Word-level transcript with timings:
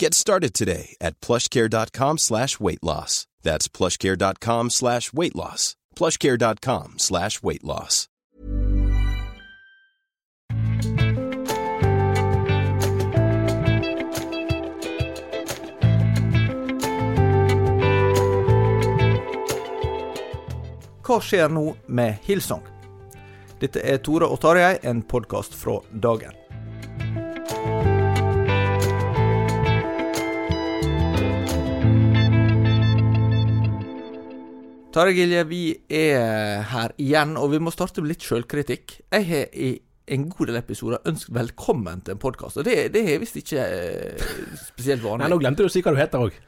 Get 0.00 0.14
started 0.14 0.54
today 0.54 0.96
at 0.98 1.20
plushcare.com 1.20 2.16
slash 2.16 2.58
weight 2.58 2.82
loss. 2.82 3.26
That's 3.42 3.68
plushcare.com 3.68 4.70
slash 4.70 5.12
weight 5.12 5.36
loss. 5.36 5.76
plushcare.com 5.94 6.94
slash 6.96 7.42
weight 7.42 7.62
loss. 7.62 8.08
Hva 21.04 21.20
skjer 21.20 21.52
nå 21.52 21.74
med 21.92 22.24
Hillsong? 22.24 22.64
Dette 23.60 23.84
er 23.84 24.00
Tore 24.00 24.32
og 24.32 24.40
Tarjei, 24.40 24.78
en 24.80 25.04
podkast 25.04 25.52
fra 25.52 25.82
dagen. 25.92 26.39
Tarjei 34.90 35.14
Gilje, 35.20 35.44
vi 35.46 35.60
er 35.94 36.64
her 36.72 36.92
igjen, 36.98 37.36
og 37.38 37.52
vi 37.52 37.60
må 37.62 37.70
starte 37.70 38.02
med 38.02 38.10
litt 38.10 38.24
sjølkritikk. 38.26 38.96
Jeg 39.14 39.26
har 39.28 39.52
i 39.54 39.68
en 40.10 40.24
god 40.32 40.50
del 40.50 40.58
episoder 40.58 41.04
ønsket 41.06 41.34
velkommen 41.36 42.00
til 42.02 42.16
en 42.16 42.22
podkast, 42.22 42.58
og 42.58 42.66
det, 42.66 42.88
det 42.96 43.04
er 43.12 43.20
visst 43.22 43.36
ikke 43.38 43.62
eh, 43.62 44.24
spesielt 44.58 45.04
vanlig. 45.04 45.22
Nei, 45.22 45.28
nå 45.30 45.38
glemte 45.44 45.62
du 45.62 45.68
å 45.68 45.70
si 45.70 45.82
hva 45.86 45.92
du 45.94 46.00
heter 46.00 46.24
òg. 46.26 46.38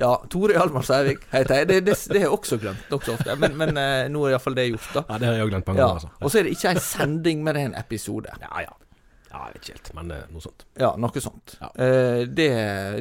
Ja, 0.00 0.14
Tore 0.32 0.56
Hjalmar 0.56 0.86
Sævik 0.88 1.26
heter 1.30 1.60
jeg. 1.60 1.68
Det, 1.70 1.76
det, 1.90 1.98
det 2.10 2.22
har 2.22 2.24
jeg 2.24 2.32
også 2.38 2.56
glemt 2.62 2.88
nokså 2.90 3.18
ofte, 3.18 3.36
men, 3.38 3.52
men 3.60 3.76
eh, 3.78 4.06
nå 4.10 4.24
er 4.26 4.32
iallfall 4.38 4.56
det 4.56 4.64
gjort, 4.70 4.88
da. 4.96 5.04
Ja, 5.12 5.18
det 5.20 5.28
har 5.28 5.36
jeg 5.36 5.44
òg 5.44 5.52
glemt 5.52 5.68
mange 5.70 5.82
Ja. 5.84 5.90
ganger. 5.92 6.08
Altså. 6.08 6.24
Og 6.24 6.32
så 6.32 6.40
er 6.40 6.48
det 6.48 6.54
ikke 6.56 6.72
en 6.72 6.80
sending, 6.88 7.44
men 7.44 7.54
det 7.58 7.62
er 7.66 7.68
en 7.74 7.76
episode. 7.84 8.32
Ja, 8.40 8.64
ja. 8.64 8.72
ja, 9.28 9.44
jeg 9.44 9.58
vet 9.58 9.60
ikke 9.68 9.76
helt, 9.76 9.92
men 10.00 10.16
eh, 10.16 10.24
noe 10.32 10.46
sånt. 10.48 10.64
Ja, 10.80 10.94
noe 11.04 11.22
sånt. 11.28 11.54
Ja. 11.60 11.70
Eh, 11.84 12.24
det, 12.40 12.48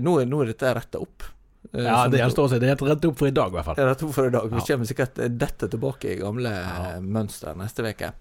nå, 0.03 0.17
er, 0.21 0.29
nå 0.29 0.43
er 0.43 0.51
dette 0.51 0.75
retta 0.77 1.01
opp. 1.07 1.29
Eh, 1.73 1.83
Ja, 1.83 2.07
det 2.07 2.19
gjenstår 2.21 2.45
å 2.45 2.49
si. 2.51 2.59
Det 2.61 2.69
er 2.69 2.75
rett 2.85 3.05
opp 3.05 3.17
for 3.17 3.27
i 3.27 3.31
dag, 3.33 3.49
i 3.49 3.55
hvert 3.57 3.65
fall. 3.65 3.79
Er 3.81 3.87
rett 3.89 4.03
opp 4.05 4.13
for 4.13 4.27
i 4.27 4.29
dag. 4.29 4.49
Vi 4.49 4.55
Ja. 4.61 4.65
kommer 4.67 4.85
sikkert 4.85 5.19
eh, 5.19 5.27
dette 5.29 5.67
tilbake 5.69 6.11
i 6.13 6.19
gamle 6.19 6.49
Ja. 6.49 6.93
eh, 6.95 6.99
mønster 7.01 7.55
neste 7.57 7.83
uke. 7.89 8.11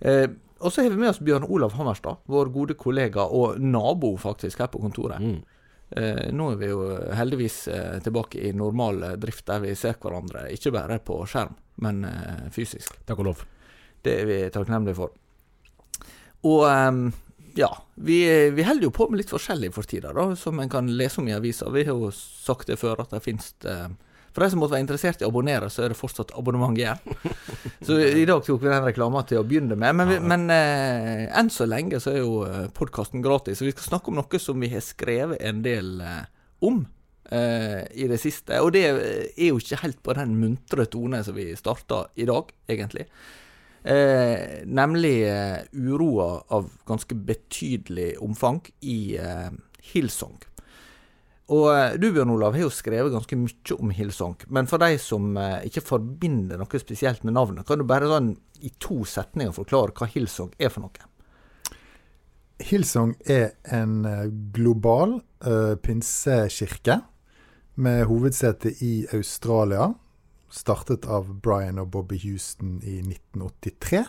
Eh, 0.00 0.26
og 0.60 0.70
så 0.72 0.82
har 0.82 0.90
vi 0.90 0.96
med 0.96 1.10
oss 1.10 1.18
Bjørn 1.18 1.44
Olav 1.50 1.72
Hammerstad, 1.72 2.16
vår 2.28 2.52
gode 2.52 2.74
kollega 2.74 3.26
og 3.30 3.58
nabo 3.60 4.16
faktisk 4.16 4.58
her 4.58 4.68
på 4.68 4.80
kontoret. 4.80 5.20
Mm. 5.20 5.42
Eh, 5.94 6.30
nå 6.32 6.52
er 6.52 6.56
vi 6.56 6.66
jo 6.68 6.98
heldigvis 7.12 7.68
eh, 7.68 7.98
tilbake 8.00 8.40
i 8.48 8.52
normal 8.52 9.18
drift, 9.18 9.44
der 9.46 9.60
vi 9.60 9.74
ser 9.74 9.94
hverandre 10.00 10.46
ikke 10.50 10.72
bare 10.72 10.98
på 11.04 11.26
skjerm, 11.28 11.54
men 11.78 12.04
eh, 12.04 12.48
fysisk. 12.50 12.96
Takk 13.04 13.18
og 13.18 13.24
lov. 13.26 13.44
Det 14.02 14.20
er 14.22 14.24
vi 14.26 14.38
takknemlige 14.50 14.94
for. 14.96 15.10
Og 16.44 16.64
ehm, 16.66 17.12
ja, 17.54 17.70
vi, 17.94 18.18
vi 18.50 18.64
holder 18.66 18.88
jo 18.88 18.94
på 18.94 19.08
med 19.10 19.22
litt 19.22 19.32
forskjellig 19.32 19.72
for 19.74 19.88
tida, 19.88 20.12
da, 20.16 20.30
som 20.38 20.60
en 20.60 20.70
kan 20.72 20.88
lese 20.96 21.20
om 21.20 21.28
i 21.28 21.34
avisa. 21.36 21.70
Vi 21.72 21.84
har 21.88 21.96
jo 21.96 22.10
sagt 22.14 22.70
det 22.70 22.78
før, 22.80 23.04
at 23.04 23.14
det 23.14 23.22
finnes 23.24 23.52
det 23.64 23.76
For 24.32 24.40
de 24.40 24.48
som 24.48 24.62
måtte 24.62 24.72
være 24.72 24.86
interessert 24.86 25.20
i 25.20 25.26
å 25.26 25.28
abonnere, 25.28 25.68
så 25.68 25.82
er 25.84 25.92
det 25.92 25.98
fortsatt 25.98 26.30
abonnement 26.40 26.78
igjen. 26.78 26.96
så 27.86 27.98
i 28.00 28.24
dag 28.24 28.40
tok 28.46 28.62
vi 28.62 28.70
den 28.70 28.86
reklamen 28.86 29.26
til 29.28 29.42
å 29.42 29.44
begynne 29.44 29.76
med. 29.76 29.92
Men, 29.98 30.08
vi, 30.08 30.16
men 30.24 30.46
eh, 30.54 31.26
enn 31.36 31.52
så 31.52 31.66
lenge 31.68 32.00
så 32.00 32.14
er 32.14 32.22
jo 32.22 32.38
podkasten 32.72 33.20
gratis. 33.20 33.60
Så 33.60 33.68
vi 33.68 33.74
skal 33.76 33.90
snakke 33.90 34.08
om 34.08 34.16
noe 34.16 34.40
som 34.40 34.64
vi 34.64 34.72
har 34.72 34.80
skrevet 34.86 35.42
en 35.44 35.60
del 35.66 36.00
eh, 36.00 36.24
om 36.64 36.80
eh, 37.28 37.82
i 37.92 38.08
det 38.08 38.20
siste. 38.22 38.56
Og 38.64 38.72
det 38.72 38.86
er 38.88 39.46
jo 39.50 39.60
ikke 39.60 39.82
helt 39.84 40.02
på 40.04 40.16
den 40.18 40.34
muntre 40.40 40.86
tone 40.90 41.22
som 41.24 41.36
vi 41.36 41.50
starta 41.58 42.06
i 42.14 42.28
dag, 42.28 42.52
egentlig. 42.72 43.08
Eh, 43.82 44.62
nemlig 44.66 45.24
eh, 45.26 45.64
uroa 45.72 46.44
av 46.54 46.70
ganske 46.86 47.16
betydelig 47.18 48.14
omfang 48.22 48.60
i 48.80 49.16
eh, 49.18 49.50
Hillsong. 49.92 50.38
Og 51.50 51.66
eh, 51.74 51.96
du 51.98 52.12
Bjørn 52.14 52.30
Olav 52.30 52.54
har 52.54 52.62
jo 52.62 52.72
skrevet 52.72 53.10
ganske 53.12 53.38
mye 53.40 53.78
om 53.78 53.90
Hillsong, 53.90 54.36
men 54.54 54.70
for 54.70 54.82
de 54.82 54.94
som 55.02 55.34
eh, 55.34 55.64
ikke 55.66 55.82
forbinder 55.84 56.60
noe 56.60 56.82
spesielt 56.82 57.26
med 57.26 57.34
navnet, 57.34 57.66
kan 57.66 57.82
du 57.82 57.86
bare 57.88 58.10
sånn 58.10 58.36
i 58.62 58.70
to 58.78 59.02
setninger 59.08 59.54
forklare 59.56 59.96
hva 59.98 60.06
Hillsong 60.12 60.54
er 60.62 60.70
for 60.70 60.86
noe? 60.86 61.08
Hillsong 62.62 63.16
er 63.26 63.56
en 63.74 64.04
eh, 64.06 64.28
global 64.54 65.18
eh, 65.42 65.74
pinsekirke 65.82 67.00
med 67.82 68.04
hovedsete 68.06 68.76
i 68.84 68.94
Australia. 69.16 69.90
Startet 70.52 71.06
av 71.08 71.30
Brian 71.44 71.80
og 71.80 71.90
Bobby 71.94 72.18
Houston 72.26 72.78
i 72.84 72.98
1983. 73.00 74.02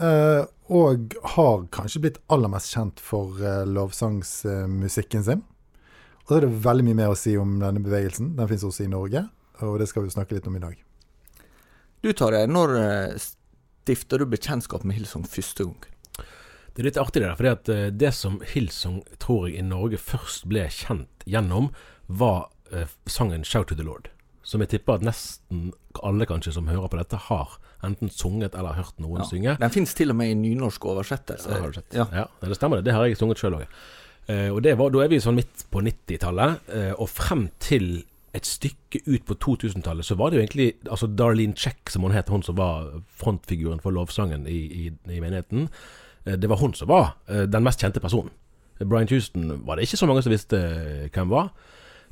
Uh, 0.00 0.44
og 0.72 1.16
har 1.34 1.64
kanskje 1.74 2.00
blitt 2.04 2.20
aller 2.32 2.52
mest 2.52 2.72
kjent 2.72 3.00
for 3.04 3.40
uh, 3.40 3.64
lovsangsmusikken 3.68 5.24
sin. 5.26 5.42
Og 6.30 6.30
så 6.30 6.38
er 6.38 6.46
det 6.46 6.60
veldig 6.62 6.84
mye 6.86 6.98
mer 7.00 7.12
å 7.12 7.18
si 7.18 7.32
om 7.40 7.56
denne 7.58 7.82
bevegelsen. 7.82 8.34
Den 8.38 8.48
fins 8.52 8.62
også 8.62 8.84
i 8.84 8.92
Norge, 8.92 9.24
og 9.66 9.80
det 9.82 9.88
skal 9.90 10.04
vi 10.04 10.12
snakke 10.14 10.36
litt 10.36 10.46
om 10.46 10.60
i 10.60 10.62
dag. 10.62 10.76
Du 12.00 12.12
Tarjei, 12.16 12.46
når 12.46 12.76
eh, 12.78 13.16
stifter 13.18 14.22
du 14.22 14.28
bekjentskap 14.30 14.86
med 14.86 14.96
Hillsong 14.96 15.26
første 15.28 15.66
gang? 15.66 15.88
Det 16.70 16.80
er 16.80 16.86
litt 16.86 17.00
artig 17.02 17.20
det 17.24 17.26
der, 17.26 17.36
for 17.36 17.74
eh, 17.74 17.90
det 17.90 18.12
som 18.16 18.38
Hillsong 18.52 19.02
tror 19.18 19.48
jeg 19.48 19.58
i 19.58 19.66
Norge 19.66 19.98
først 20.00 20.46
ble 20.48 20.68
kjent 20.70 21.26
gjennom, 21.26 21.72
var 22.06 22.48
eh, 22.70 22.88
sangen 23.10 23.42
'Shout 23.44 23.68
to 23.68 23.74
the 23.74 23.84
Lord'. 23.84 24.08
Som 24.42 24.62
jeg 24.64 24.70
tipper 24.72 24.94
at 24.96 25.02
nesten 25.04 25.72
alle 26.02 26.24
kanskje 26.26 26.52
som 26.54 26.68
hører 26.70 26.88
på 26.88 26.96
dette, 26.96 27.16
har 27.28 27.58
enten 27.84 28.08
sunget 28.12 28.54
eller 28.56 28.72
hørt 28.78 28.98
noen 29.00 29.20
Ja. 29.20 29.26
synge. 29.28 29.56
Den 29.60 29.70
fins 29.70 29.94
til 29.94 30.10
og 30.10 30.16
med 30.16 30.30
i 30.30 30.34
nynorsk 30.34 30.84
oversettelse. 30.84 31.50
Ja? 31.92 32.06
Ja. 32.12 32.24
Ja, 32.42 32.48
det 32.48 32.56
stemmer 32.56 32.76
det. 32.80 32.84
Det 32.84 32.94
har 32.94 33.04
jeg 33.04 33.16
sunget 33.16 33.38
sjøl 33.38 33.58
òg. 33.60 33.66
Eh, 34.28 34.48
og 34.52 34.62
var, 34.62 34.90
da 34.90 35.02
er 35.04 35.08
vi 35.08 35.18
sånn 35.20 35.34
midt 35.34 35.64
på 35.72 35.80
90-tallet, 35.82 36.60
eh, 36.68 36.92
og 36.98 37.08
frem 37.08 37.48
til 37.58 38.04
et 38.32 38.46
stykke 38.46 39.00
ut 39.08 39.24
på 39.26 39.34
2000-tallet, 39.34 40.04
så 40.06 40.14
var 40.16 40.30
det 40.30 40.36
jo 40.38 40.42
egentlig 40.44 40.74
altså 40.88 41.08
Darlene 41.08 41.56
Check, 41.56 41.90
som 41.90 42.02
hun 42.02 42.12
het, 42.12 42.28
hun 42.28 42.42
som 42.42 42.54
var 42.56 43.02
frontfiguren 43.10 43.80
for 43.82 43.90
lovsangen 43.90 44.46
i, 44.46 44.86
i, 44.86 44.92
i 45.10 45.20
menigheten. 45.20 45.68
Eh, 46.26 46.36
det 46.36 46.48
var 46.48 46.56
hun 46.62 46.74
som 46.74 46.88
var 46.88 47.16
den 47.28 47.64
mest 47.64 47.80
kjente 47.80 48.00
personen. 48.00 48.30
Brian 48.80 49.08
Houston 49.10 49.66
var 49.66 49.76
det 49.76 49.82
ikke 49.88 49.96
så 50.00 50.06
mange 50.06 50.22
som 50.22 50.32
visste 50.32 50.56
hvem 51.12 51.28
var. 51.28 51.50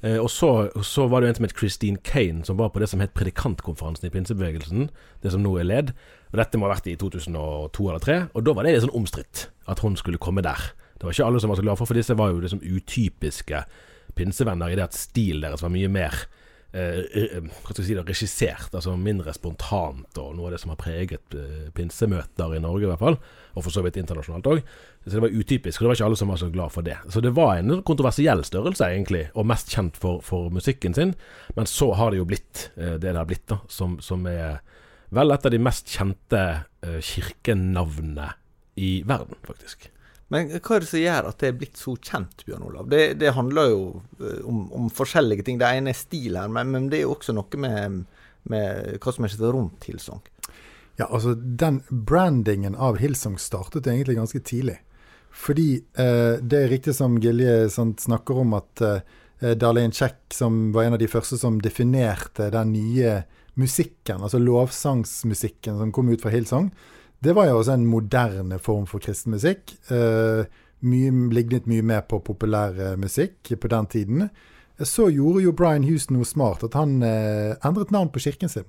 Eh, 0.02 0.18
og 0.22 0.30
så, 0.30 0.70
så 0.86 1.08
var 1.10 1.20
det 1.20 1.28
jo 1.28 1.32
en 1.32 1.38
som 1.40 1.48
het 1.48 1.56
Christine 1.58 2.02
Kane, 2.06 2.44
som 2.46 2.58
var 2.60 2.70
på 2.74 2.82
det 2.82 2.90
som 2.90 3.02
het 3.02 3.14
predikantkonferansen 3.18 4.06
i 4.06 4.12
pinsebevegelsen, 4.14 4.88
det 5.24 5.34
som 5.34 5.42
nå 5.42 5.56
er 5.58 5.66
led. 5.66 5.92
Og 6.30 6.38
dette 6.38 6.60
må 6.60 6.68
ha 6.68 6.74
vært 6.76 6.90
i 6.90 6.96
2002 7.00 7.88
eller 7.88 8.04
2003, 8.04 8.18
og 8.34 8.46
da 8.46 8.54
var 8.54 8.66
det 8.66 8.76
litt 8.76 8.86
sånn 8.86 8.98
omstridt 8.98 9.48
at 9.68 9.82
hun 9.82 9.98
skulle 9.98 10.20
komme 10.22 10.44
der. 10.46 10.70
Det 10.98 11.06
var 11.06 11.14
ikke 11.14 11.28
alle 11.30 11.42
som 11.42 11.52
var 11.52 11.58
så 11.58 11.66
glad 11.66 11.80
for, 11.80 11.90
for 11.90 11.98
disse 11.98 12.16
var 12.18 12.32
jo 12.32 12.42
liksom 12.42 12.62
utypiske 12.62 13.62
pinsevenner 14.18 14.72
i 14.72 14.78
det 14.78 14.88
at 14.88 14.98
stilen 14.98 15.44
deres 15.46 15.62
var 15.62 15.72
mye 15.72 15.90
mer 15.92 16.24
eh, 16.72 17.00
eh, 17.22 17.48
skal 17.64 17.84
si 17.84 17.96
det, 17.96 18.04
regissert, 18.08 18.72
altså 18.72 18.94
mindre 18.98 19.32
spontant, 19.36 20.20
og 20.20 20.36
noe 20.36 20.48
av 20.48 20.54
det 20.54 20.60
som 20.62 20.72
har 20.72 20.80
preget 20.80 21.36
eh, 21.36 21.68
pinsemøter 21.74 22.56
i 22.56 22.62
Norge, 22.62 22.86
i 22.86 22.90
hvert 22.90 23.02
fall. 23.02 23.18
Og 23.56 23.64
for 23.66 23.74
så 23.74 23.82
vidt 23.84 23.98
internasjonalt 24.00 24.48
òg. 24.52 24.62
Så 25.04 25.16
det 25.16 25.24
var 25.24 25.36
utypisk, 25.40 25.80
og 25.80 25.84
det 25.84 25.90
var 25.90 25.98
ikke 25.98 26.08
alle 26.10 26.20
som 26.20 26.32
var 26.32 26.40
så 26.42 26.50
glad 26.52 26.74
for 26.74 26.86
det. 26.86 26.98
Så 27.12 27.22
det 27.24 27.34
var 27.36 27.56
en 27.56 27.82
kontroversiell 27.86 28.44
størrelse, 28.46 28.90
egentlig, 28.92 29.26
og 29.34 29.48
mest 29.48 29.72
kjent 29.74 29.98
for, 30.00 30.20
for 30.24 30.52
musikken 30.54 30.96
sin. 30.96 31.14
Men 31.56 31.70
så 31.70 31.92
har 31.98 32.12
det 32.12 32.20
jo 32.20 32.28
blitt 32.28 32.68
eh, 32.76 32.96
det 32.98 33.08
det 33.08 33.16
har 33.16 33.28
blitt, 33.28 33.46
da, 33.50 33.62
som, 33.72 33.96
som 34.04 34.26
er 34.28 34.60
vel 35.14 35.32
et 35.32 35.46
av 35.48 35.54
de 35.54 35.60
mest 35.62 35.88
kjente 35.88 36.42
eh, 36.84 36.98
kirkenavnene 37.00 38.32
i 38.78 38.98
verden, 39.08 39.40
faktisk. 39.46 39.88
Men 40.32 40.50
hva 40.52 40.76
er 40.76 40.84
det 40.84 40.90
som 40.90 41.00
gjør 41.00 41.28
at 41.30 41.38
det 41.40 41.48
er 41.48 41.60
blitt 41.60 41.78
så 41.80 41.94
kjent, 41.96 42.42
Bjørn 42.44 42.66
Olav? 42.68 42.88
Det, 42.92 43.04
det 43.20 43.32
handler 43.36 43.70
jo 43.72 43.84
eh, 44.20 44.40
om, 44.44 44.66
om, 44.76 44.90
forskjellige 44.92 45.46
ting. 45.46 45.60
Det 45.60 45.70
ene 45.78 45.94
er 45.94 45.98
stil 45.98 46.36
her, 46.36 46.50
men, 46.52 46.72
men 46.74 46.90
det 46.92 47.00
er 47.00 47.06
jo 47.06 47.14
også 47.14 47.34
noe 47.36 47.62
med, 47.64 48.02
med 48.52 48.98
hva 49.00 49.14
som 49.14 49.24
er 49.24 49.32
skjedd 49.32 49.46
rundt 49.56 49.88
Hillsong. 49.88 50.20
Ja, 50.98 51.06
altså 51.06 51.32
den 51.38 51.80
brandingen 51.88 52.76
av 52.76 52.98
Hillsong 53.00 53.38
startet 53.40 53.86
egentlig 53.86 54.18
ganske 54.18 54.42
tidlig. 54.44 54.76
Fordi 55.38 55.70
eh, 55.78 56.34
det 56.42 56.60
er 56.60 56.72
riktig 56.72 56.96
som 56.98 57.16
Gilje 57.22 57.68
sant, 57.72 58.02
snakker 58.02 58.42
om, 58.42 58.56
at 58.58 58.84
eh, 58.84 59.54
Darlene 59.56 59.94
Check, 59.94 60.26
som 60.34 60.72
var 60.74 60.88
en 60.88 60.98
av 60.98 61.00
de 61.00 61.08
første 61.08 61.38
som 61.40 61.60
definerte 61.62 62.50
den 62.52 62.74
nye 62.74 63.20
musikken, 63.58 64.22
altså 64.22 64.40
lovsangsmusikken 64.42 65.78
som 65.80 65.92
kom 65.94 66.10
ut 66.10 66.22
fra 66.22 66.32
Hillsong, 66.34 66.72
det 67.24 67.34
var 67.34 67.48
jo 67.48 67.58
også 67.58 67.74
en 67.74 67.86
moderne 67.86 68.58
form 68.62 68.86
for 68.86 69.02
kristen 69.02 69.34
musikk. 69.34 69.74
Eh, 69.90 70.44
mye, 70.86 71.10
lignet 71.34 71.66
mye 71.66 71.82
mer 71.82 72.04
på 72.06 72.20
populær 72.22 72.76
eh, 72.78 72.96
musikk 73.00 73.50
på 73.60 73.70
den 73.72 73.86
tiden. 73.86 74.28
Så 74.78 75.08
gjorde 75.10 75.42
jo 75.42 75.52
Brian 75.52 75.84
Houston 75.88 76.20
noe 76.20 76.28
smart, 76.28 76.62
at 76.62 76.76
han 76.78 77.00
eh, 77.02 77.56
endret 77.66 77.90
navn 77.90 78.12
på 78.14 78.22
kirken 78.22 78.52
sin. 78.52 78.68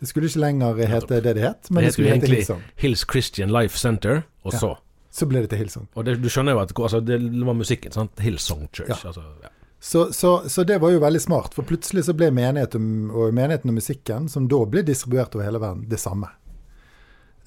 Det 0.00 0.08
skulle 0.08 0.30
ikke 0.30 0.40
lenger 0.40 0.80
hete 0.88 1.20
det 1.20 1.34
det 1.36 1.42
het, 1.44 1.68
men 1.70 1.82
det, 1.82 1.90
det 1.90 1.92
skulle 1.92 2.14
hete 2.14 2.30
Hillsong. 2.32 2.62
Hills 2.80 3.04
Christian 3.10 3.52
Life 3.52 3.78
Center, 3.78 4.22
og 4.42 4.56
så 4.56 4.72
ja, 4.72 4.80
Så 5.12 5.26
ble 5.28 5.42
det 5.44 5.50
til 5.52 5.60
Hillsong. 5.60 5.90
Og 5.94 6.06
det, 6.08 6.16
du 6.22 6.30
skjønner 6.32 6.56
jo 6.56 6.62
at 6.62 6.72
altså, 6.72 7.00
det 7.04 7.20
var 7.20 7.54
musikken, 7.54 7.92
sant? 7.92 8.16
Hillsong 8.18 8.64
Church. 8.72 8.88
Ja. 8.88 9.12
Altså, 9.12 9.26
ja. 9.44 9.52
Så, 9.82 10.12
så, 10.12 10.48
så, 10.48 10.64
det 10.64 10.78
var 10.78 10.90
jo 10.94 11.02
veldig 11.02 11.20
smart, 11.20 11.54
for 11.54 11.66
plutselig 11.68 12.06
så 12.06 12.14
ble 12.14 12.30
menigheten 12.30 13.10
og, 13.10 13.34
menigheten 13.34 13.70
og 13.70 13.76
musikken, 13.76 14.28
som 14.30 14.48
da 14.48 14.60
ble 14.70 14.84
distribuert 14.86 15.34
over 15.36 15.44
hele 15.44 15.60
verden, 15.60 15.84
det 15.90 15.98
samme. 16.00 16.30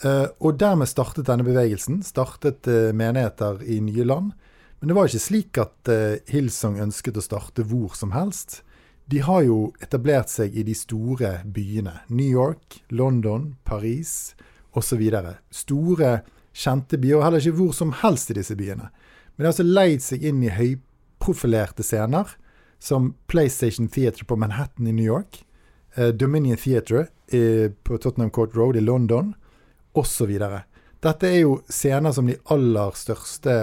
Uh, 0.04 0.28
og 0.44 0.58
dermed 0.60 0.90
startet 0.92 1.28
denne 1.30 1.46
bevegelsen. 1.48 2.02
Startet 2.04 2.68
uh, 2.68 2.92
menigheter 2.96 3.62
i 3.64 3.80
nye 3.84 4.04
land. 4.04 4.34
Men 4.80 4.92
det 4.92 4.98
var 4.98 5.08
ikke 5.08 5.24
slik 5.24 5.60
at 5.62 5.92
uh, 5.92 6.18
Hillsong 6.32 6.82
ønsket 6.84 7.16
å 7.16 7.24
starte 7.24 7.64
hvor 7.68 7.96
som 7.96 8.12
helst. 8.16 8.60
De 9.08 9.22
har 9.24 9.46
jo 9.46 9.72
etablert 9.86 10.32
seg 10.34 10.56
i 10.58 10.66
de 10.68 10.76
store 10.76 11.38
byene. 11.46 12.02
New 12.10 12.28
York, 12.28 12.82
London, 12.90 13.54
Paris 13.64 14.34
osv. 14.76 15.04
Store, 15.54 16.18
kjente 16.52 17.00
byer. 17.00 17.22
Og 17.22 17.28
heller 17.28 17.46
ikke 17.46 17.60
hvor 17.62 17.78
som 17.78 17.96
helst 18.02 18.34
i 18.34 18.38
disse 18.40 18.58
byene. 18.60 18.90
Men 19.36 19.46
de 19.46 19.48
har 19.48 19.54
altså 19.54 19.68
leid 19.68 20.04
seg 20.04 20.26
inn 20.26 20.44
i 20.44 20.52
høyprofilerte 20.52 21.86
scener, 21.86 22.36
som 22.80 23.14
PlayStation 23.32 23.88
Theatre 23.88 24.28
på 24.28 24.36
Manhattan 24.38 24.88
i 24.90 24.94
New 24.94 25.08
York. 25.08 25.40
Dominion 25.96 26.60
Theatre 26.60 27.06
på 27.32 27.98
Tottenham 28.04 28.30
Court 28.36 28.56
Road 28.58 28.76
i 28.76 28.84
London 28.84 29.32
osv. 29.96 30.32
Dette 31.06 31.30
er 31.30 31.40
jo 31.44 31.60
scener 31.70 32.16
som 32.16 32.28
de 32.30 32.38
aller 32.54 32.98
største 32.98 33.56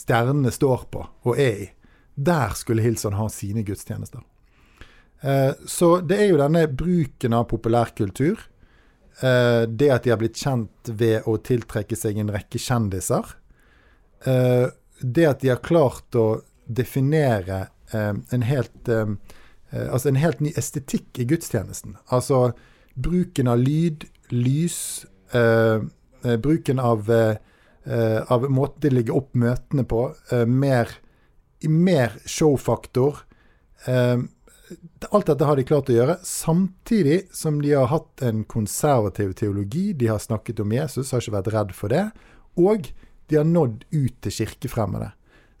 stjernene 0.00 0.50
står 0.52 0.86
på 0.92 1.06
og 1.28 1.38
er 1.38 1.64
i. 1.66 1.70
Der 2.14 2.52
skulle 2.58 2.84
Hilson 2.84 3.16
ha 3.16 3.28
sine 3.32 3.62
gudstjenester. 3.64 4.20
Eh, 5.22 5.52
så 5.66 6.00
det 6.00 6.18
er 6.18 6.32
jo 6.32 6.40
denne 6.40 6.66
bruken 6.66 7.36
av 7.36 7.46
populærkultur, 7.50 8.40
eh, 9.22 9.62
det 9.68 9.90
at 9.94 10.04
de 10.04 10.10
har 10.10 10.18
blitt 10.20 10.40
kjent 10.40 10.90
ved 10.90 11.28
å 11.30 11.36
tiltrekke 11.38 11.96
seg 11.96 12.18
en 12.18 12.32
rekke 12.34 12.58
kjendiser, 12.58 13.36
eh, 14.26 14.66
det 15.00 15.28
at 15.28 15.40
de 15.40 15.52
har 15.54 15.62
klart 15.62 16.18
å 16.18 16.42
definere 16.66 17.68
en 17.92 18.42
helt 18.46 18.88
Altså 19.72 20.08
en 20.08 20.16
helt 20.20 20.40
ny 20.40 20.50
estetikk 20.56 21.18
i 21.20 21.24
gudstjenesten. 21.28 21.94
Altså 22.08 22.54
bruken 22.96 23.48
av 23.48 23.58
lyd, 23.60 24.04
lys, 24.28 25.06
bruken 25.32 26.78
av, 26.78 27.10
eh, 27.10 28.22
av 28.32 28.44
måten 28.50 28.80
de 28.84 28.90
legger 28.90 29.16
opp 29.16 29.32
møtene 29.34 29.84
på, 29.88 30.04
mer, 30.46 30.90
mer 31.66 32.18
showfaktor. 32.26 33.22
alt 35.10 35.26
dette 35.26 35.44
har 35.44 35.56
de 35.56 35.64
klart 35.64 35.90
å 35.90 35.96
gjøre, 35.96 36.18
samtidig 36.22 37.26
som 37.34 37.58
de 37.62 37.72
har 37.72 37.90
hatt 37.90 38.22
en 38.22 38.44
konservativ 38.44 39.32
teologi. 39.34 39.92
De 39.92 40.06
har 40.06 40.18
snakket 40.22 40.60
om 40.60 40.72
Jesus, 40.72 41.10
har 41.10 41.20
ikke 41.20 41.42
vært 41.42 41.52
redd 41.52 41.74
for 41.74 41.88
det. 41.88 42.06
Og 42.56 42.92
de 43.28 43.36
har 43.36 43.44
nådd 43.48 43.84
ut 43.90 44.20
til 44.20 44.32
kirkefremmede. 44.32 45.12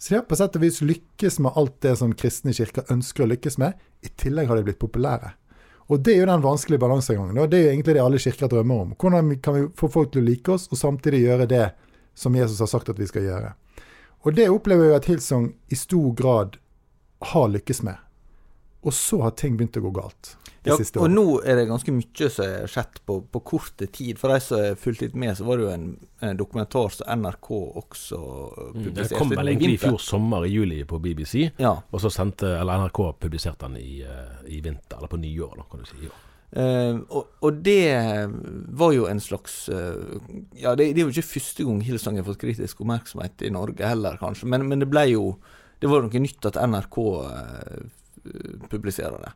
Så 0.02 0.08
de 0.10 0.16
har 0.18 0.26
på 0.26 0.36
sett 0.36 0.56
og 0.58 0.64
vis 0.64 0.80
lykkes 0.82 1.38
med 1.44 1.54
alt 1.56 1.76
det 1.84 1.92
som 2.00 2.10
kristne 2.18 2.54
kirker 2.56 2.88
ønsker 2.90 3.22
å 3.22 3.28
lykkes 3.30 3.58
med. 3.62 3.76
I 4.02 4.10
tillegg 4.18 4.48
har 4.50 4.58
de 4.58 4.64
blitt 4.66 4.80
populære. 4.82 5.30
Og 5.92 6.00
det 6.00 6.14
er 6.14 6.22
jo 6.22 6.28
den 6.30 6.44
vanskelige 6.44 6.80
balansegangen. 6.80 7.36
Det 7.50 7.58
er 7.58 7.66
jo 7.66 7.72
egentlig 7.74 7.94
det 7.98 8.02
alle 8.02 8.20
kirker 8.22 8.48
drømmer 8.48 8.84
om. 8.86 8.92
Hvordan 8.96 9.34
kan 9.44 9.56
vi 9.58 9.64
få 9.76 9.90
folk 9.92 10.12
til 10.14 10.22
å 10.22 10.28
like 10.30 10.54
oss, 10.54 10.64
og 10.72 10.80
samtidig 10.80 11.26
gjøre 11.26 11.48
det 11.50 11.66
som 12.14 12.36
Jesus 12.36 12.60
har 12.64 12.70
sagt 12.70 12.88
at 12.88 13.00
vi 13.00 13.08
skal 13.10 13.26
gjøre. 13.26 13.52
Og 14.22 14.36
det 14.36 14.48
opplever 14.52 14.88
jeg 14.88 15.00
at 15.00 15.08
Hilsong 15.10 15.50
i 15.68 15.76
stor 15.76 16.14
grad 16.16 16.56
har 17.32 17.50
lykkes 17.52 17.82
med. 17.84 17.98
Og 18.82 18.94
så 18.94 19.20
har 19.22 19.36
ting 19.38 19.58
begynt 19.58 19.78
å 19.78 19.84
gå 19.84 19.92
galt. 19.94 20.36
Ja, 20.62 20.76
og 20.78 21.08
nå 21.10 21.24
er 21.42 21.58
det 21.58 21.64
ganske 21.66 21.90
mye 21.90 22.28
som 22.30 22.46
er 22.46 22.68
skjedd 22.70 23.00
på, 23.06 23.16
på 23.34 23.40
korte 23.42 23.88
tid. 23.90 24.18
For 24.20 24.30
de 24.30 24.38
som 24.42 24.60
har 24.60 24.76
fulgt 24.78 25.02
litt 25.02 25.14
med, 25.18 25.34
så 25.34 25.46
var 25.46 25.58
det 25.58 25.64
jo 25.64 25.70
en, 25.72 25.86
en 26.22 26.38
dokumentar 26.38 26.92
som 26.94 27.08
NRK 27.18 27.48
også 27.82 28.18
publiserte. 28.20 28.92
Mm, 28.92 28.98
det 29.00 29.08
kom 29.18 29.32
vel 29.34 29.50
egentlig 29.50 29.72
i 29.74 29.80
fjor 29.82 30.02
sommer, 30.02 30.46
i 30.46 30.52
juli, 30.52 30.82
på 30.86 31.00
BBC. 31.02 31.48
Ja. 31.58 31.74
Og 31.90 32.04
så 32.04 32.12
sendte, 32.14 32.52
eller 32.60 32.84
NRK 32.84 33.00
publiserte 33.24 33.66
den 33.66 33.80
i, 33.82 34.04
uh, 34.06 34.44
i 34.46 34.60
vinter, 34.62 35.00
eller 35.00 35.10
på 35.10 35.18
nyår, 35.22 35.64
kan 35.70 35.82
du 35.82 35.90
si. 35.90 36.12
Uh, 36.52 37.00
og, 37.08 37.32
og, 37.42 37.58
det 37.64 37.88
var 38.78 38.92
jo 38.92 39.06
en 39.08 39.22
slags 39.24 39.54
uh, 39.72 39.96
Ja, 40.52 40.74
det, 40.76 40.90
det, 40.92 41.00
er 41.00 41.06
jo 41.06 41.14
ikke 41.14 41.24
første 41.24 41.64
gang 41.64 41.78
Hillsong 41.80 42.18
har 42.20 42.26
fått 42.26 42.42
kritisk 42.42 42.82
oppmerksomhet 42.84 43.46
i 43.48 43.50
Norge 43.54 43.88
heller, 43.88 44.20
kanskje. 44.20 44.50
Men, 44.52 44.68
men 44.68 44.84
det 44.84 44.90
ble 44.92 45.06
jo 45.14 45.24
Det 45.80 45.88
var 45.88 46.04
noe 46.04 46.22
nytt 46.22 46.50
at 46.52 46.60
NRK 46.60 47.00
publiserer 48.70 49.18
det. 49.22 49.32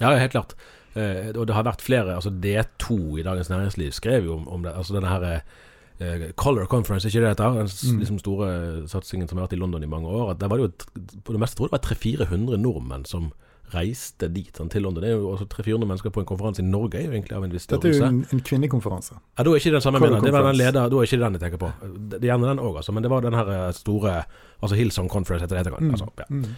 Ja, 0.00 0.14
helt 0.16 0.32
klart. 0.32 0.54
Eh, 0.94 1.30
og 1.36 1.46
det 1.46 1.54
har 1.54 1.66
vært 1.68 1.84
flere 1.84 2.16
altså 2.16 2.32
D2 2.32 3.20
i 3.20 3.26
Dagens 3.26 3.50
Næringsliv 3.52 3.92
skrev 3.94 4.24
jo 4.26 4.38
om, 4.40 4.48
om 4.48 4.64
det. 4.64 4.72
Altså 4.74 4.96
denne 4.96 5.12
her 5.12 5.26
eh, 6.00 6.30
Color 6.40 6.66
Conference, 6.66 7.08
ikke 7.08 7.20
det 7.20 7.34
heter? 7.34 7.60
Den 7.60 7.68
mm. 7.68 8.00
liksom 8.00 8.18
store 8.18 8.48
satsingen 8.90 9.28
som 9.28 9.38
har 9.38 9.46
vært 9.46 9.58
i 9.58 9.60
London 9.60 9.84
i 9.86 9.90
mange 9.90 10.08
år. 10.08 10.32
At 10.34 10.40
der 10.40 10.50
var 10.50 10.58
det 10.58 10.66
jo 10.66 11.20
på 11.24 11.36
det 11.36 11.42
meste 11.42 11.60
tror 11.60 11.70
jeg 11.70 11.76
det 11.76 12.26
var 12.26 12.34
300-400 12.34 12.64
nordmenn 12.64 13.06
som 13.08 13.30
reiste 13.70 14.26
dit 14.34 14.56
sånn, 14.56 14.70
til 14.72 14.82
London. 14.82 15.04
Det 15.04 15.12
er 15.12 15.20
jo 15.20 15.28
også 15.34 15.46
300-400 15.52 15.90
mennesker 15.92 16.14
på 16.14 16.24
en 16.24 16.26
konferanse 16.26 16.62
i 16.62 16.66
Norge 16.66 16.98
er 16.98 17.06
jo 17.06 17.14
egentlig 17.14 17.36
av 17.36 17.46
en 17.46 17.54
viss 17.54 17.68
størrelse. 17.68 17.92
Dette 17.92 18.00
er 18.00 18.02
jo 18.02 18.08
en, 18.08 18.24
en 18.34 18.42
kvinnekonferanse. 18.50 19.14
Ja, 19.20 19.44
Da 19.44 19.52
er 19.52 19.62
ikke 19.62 19.74
den 19.76 19.84
samme 19.84 20.02
mener. 20.02 20.24
Det 20.24 20.34
var 20.34 20.48
den 20.48 20.58
leder, 20.58 20.90
da 20.90 20.98
er 20.98 21.06
ikke 21.06 21.20
den 21.22 21.38
jeg 21.38 21.44
tenker 21.44 21.62
på. 21.62 21.70
Det 22.10 22.18
er 22.18 22.28
gjerne 22.32 22.50
den 22.50 22.62
òg, 22.64 22.80
altså. 22.82 22.96
Men 22.96 23.06
det 23.06 23.12
var 23.12 23.22
den 23.26 23.38
her 23.38 23.54
eh, 23.54 23.70
store 23.76 24.16
Altså 24.60 24.76
Hillsong 24.76 25.08
Conference 25.08 25.46
heter 25.46 25.62
det. 25.62 25.72
Mm. 25.78 25.94
Altså, 25.94 26.10
ja. 26.18 26.26
Mm. 26.28 26.50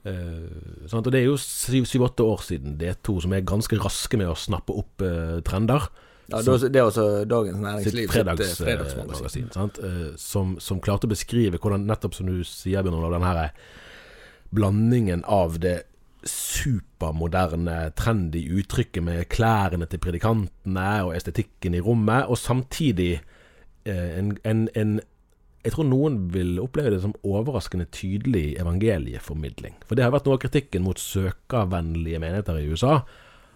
Uh, 0.00 0.88
og 0.96 1.10
Det 1.12 1.18
er 1.20 1.26
jo 1.26 1.36
syv-åtte 1.36 2.24
år 2.24 2.40
siden 2.46 2.78
D2 2.80 3.18
som 3.20 3.34
er 3.36 3.44
ganske 3.44 3.76
raske 3.82 4.16
med 4.16 4.30
å 4.30 4.38
snappe 4.38 4.72
opp 4.72 5.04
uh, 5.04 5.40
trender. 5.44 5.90
Ja, 6.30 6.40
Det 6.40 6.78
er 6.78 6.86
også 6.86 7.26
Dagens 7.28 7.60
Næringsliv 7.60 8.06
sitt 8.06 8.14
fredags, 8.14 8.54
sitt, 8.54 8.64
fredagsmagasin. 8.64 9.50
Uh, 9.82 10.16
som, 10.16 10.56
som, 10.62 10.80
klarte 10.80 11.08
å 11.08 11.12
beskrive 11.12 11.60
hvordan, 11.60 11.84
nettopp 11.90 12.16
som 12.16 12.30
du 12.30 12.40
sier, 12.48 12.80
Bjørn 12.86 12.96
Olav, 12.96 13.18
den 13.18 13.28
her 13.28 13.52
blandingen 14.50 15.24
av 15.28 15.60
det 15.60 15.82
supermoderne, 16.26 17.92
trendy 17.96 18.46
uttrykket 18.60 19.04
med 19.04 19.28
klærne 19.32 19.88
til 19.88 20.00
predikantene 20.02 20.88
og 21.06 21.14
estetikken 21.16 21.76
i 21.76 21.84
rommet, 21.84 22.28
og 22.28 22.40
samtidig 22.40 23.22
en, 23.88 24.34
en, 24.44 24.66
en 24.76 24.98
jeg 25.60 25.74
tror 25.74 25.88
noen 25.88 26.20
vil 26.32 26.60
oppleve 26.62 26.94
det 26.94 27.02
som 27.02 27.16
overraskende 27.20 27.88
tydelig 27.92 28.54
evangelieformidling. 28.60 29.76
For 29.84 29.98
det 29.98 30.06
har 30.06 30.14
vært 30.14 30.28
noe 30.28 30.38
av 30.38 30.44
kritikken 30.46 30.86
mot 30.86 31.00
søkervennlige 31.00 32.20
menigheter 32.22 32.62
i 32.62 32.70
USA. 32.70 33.02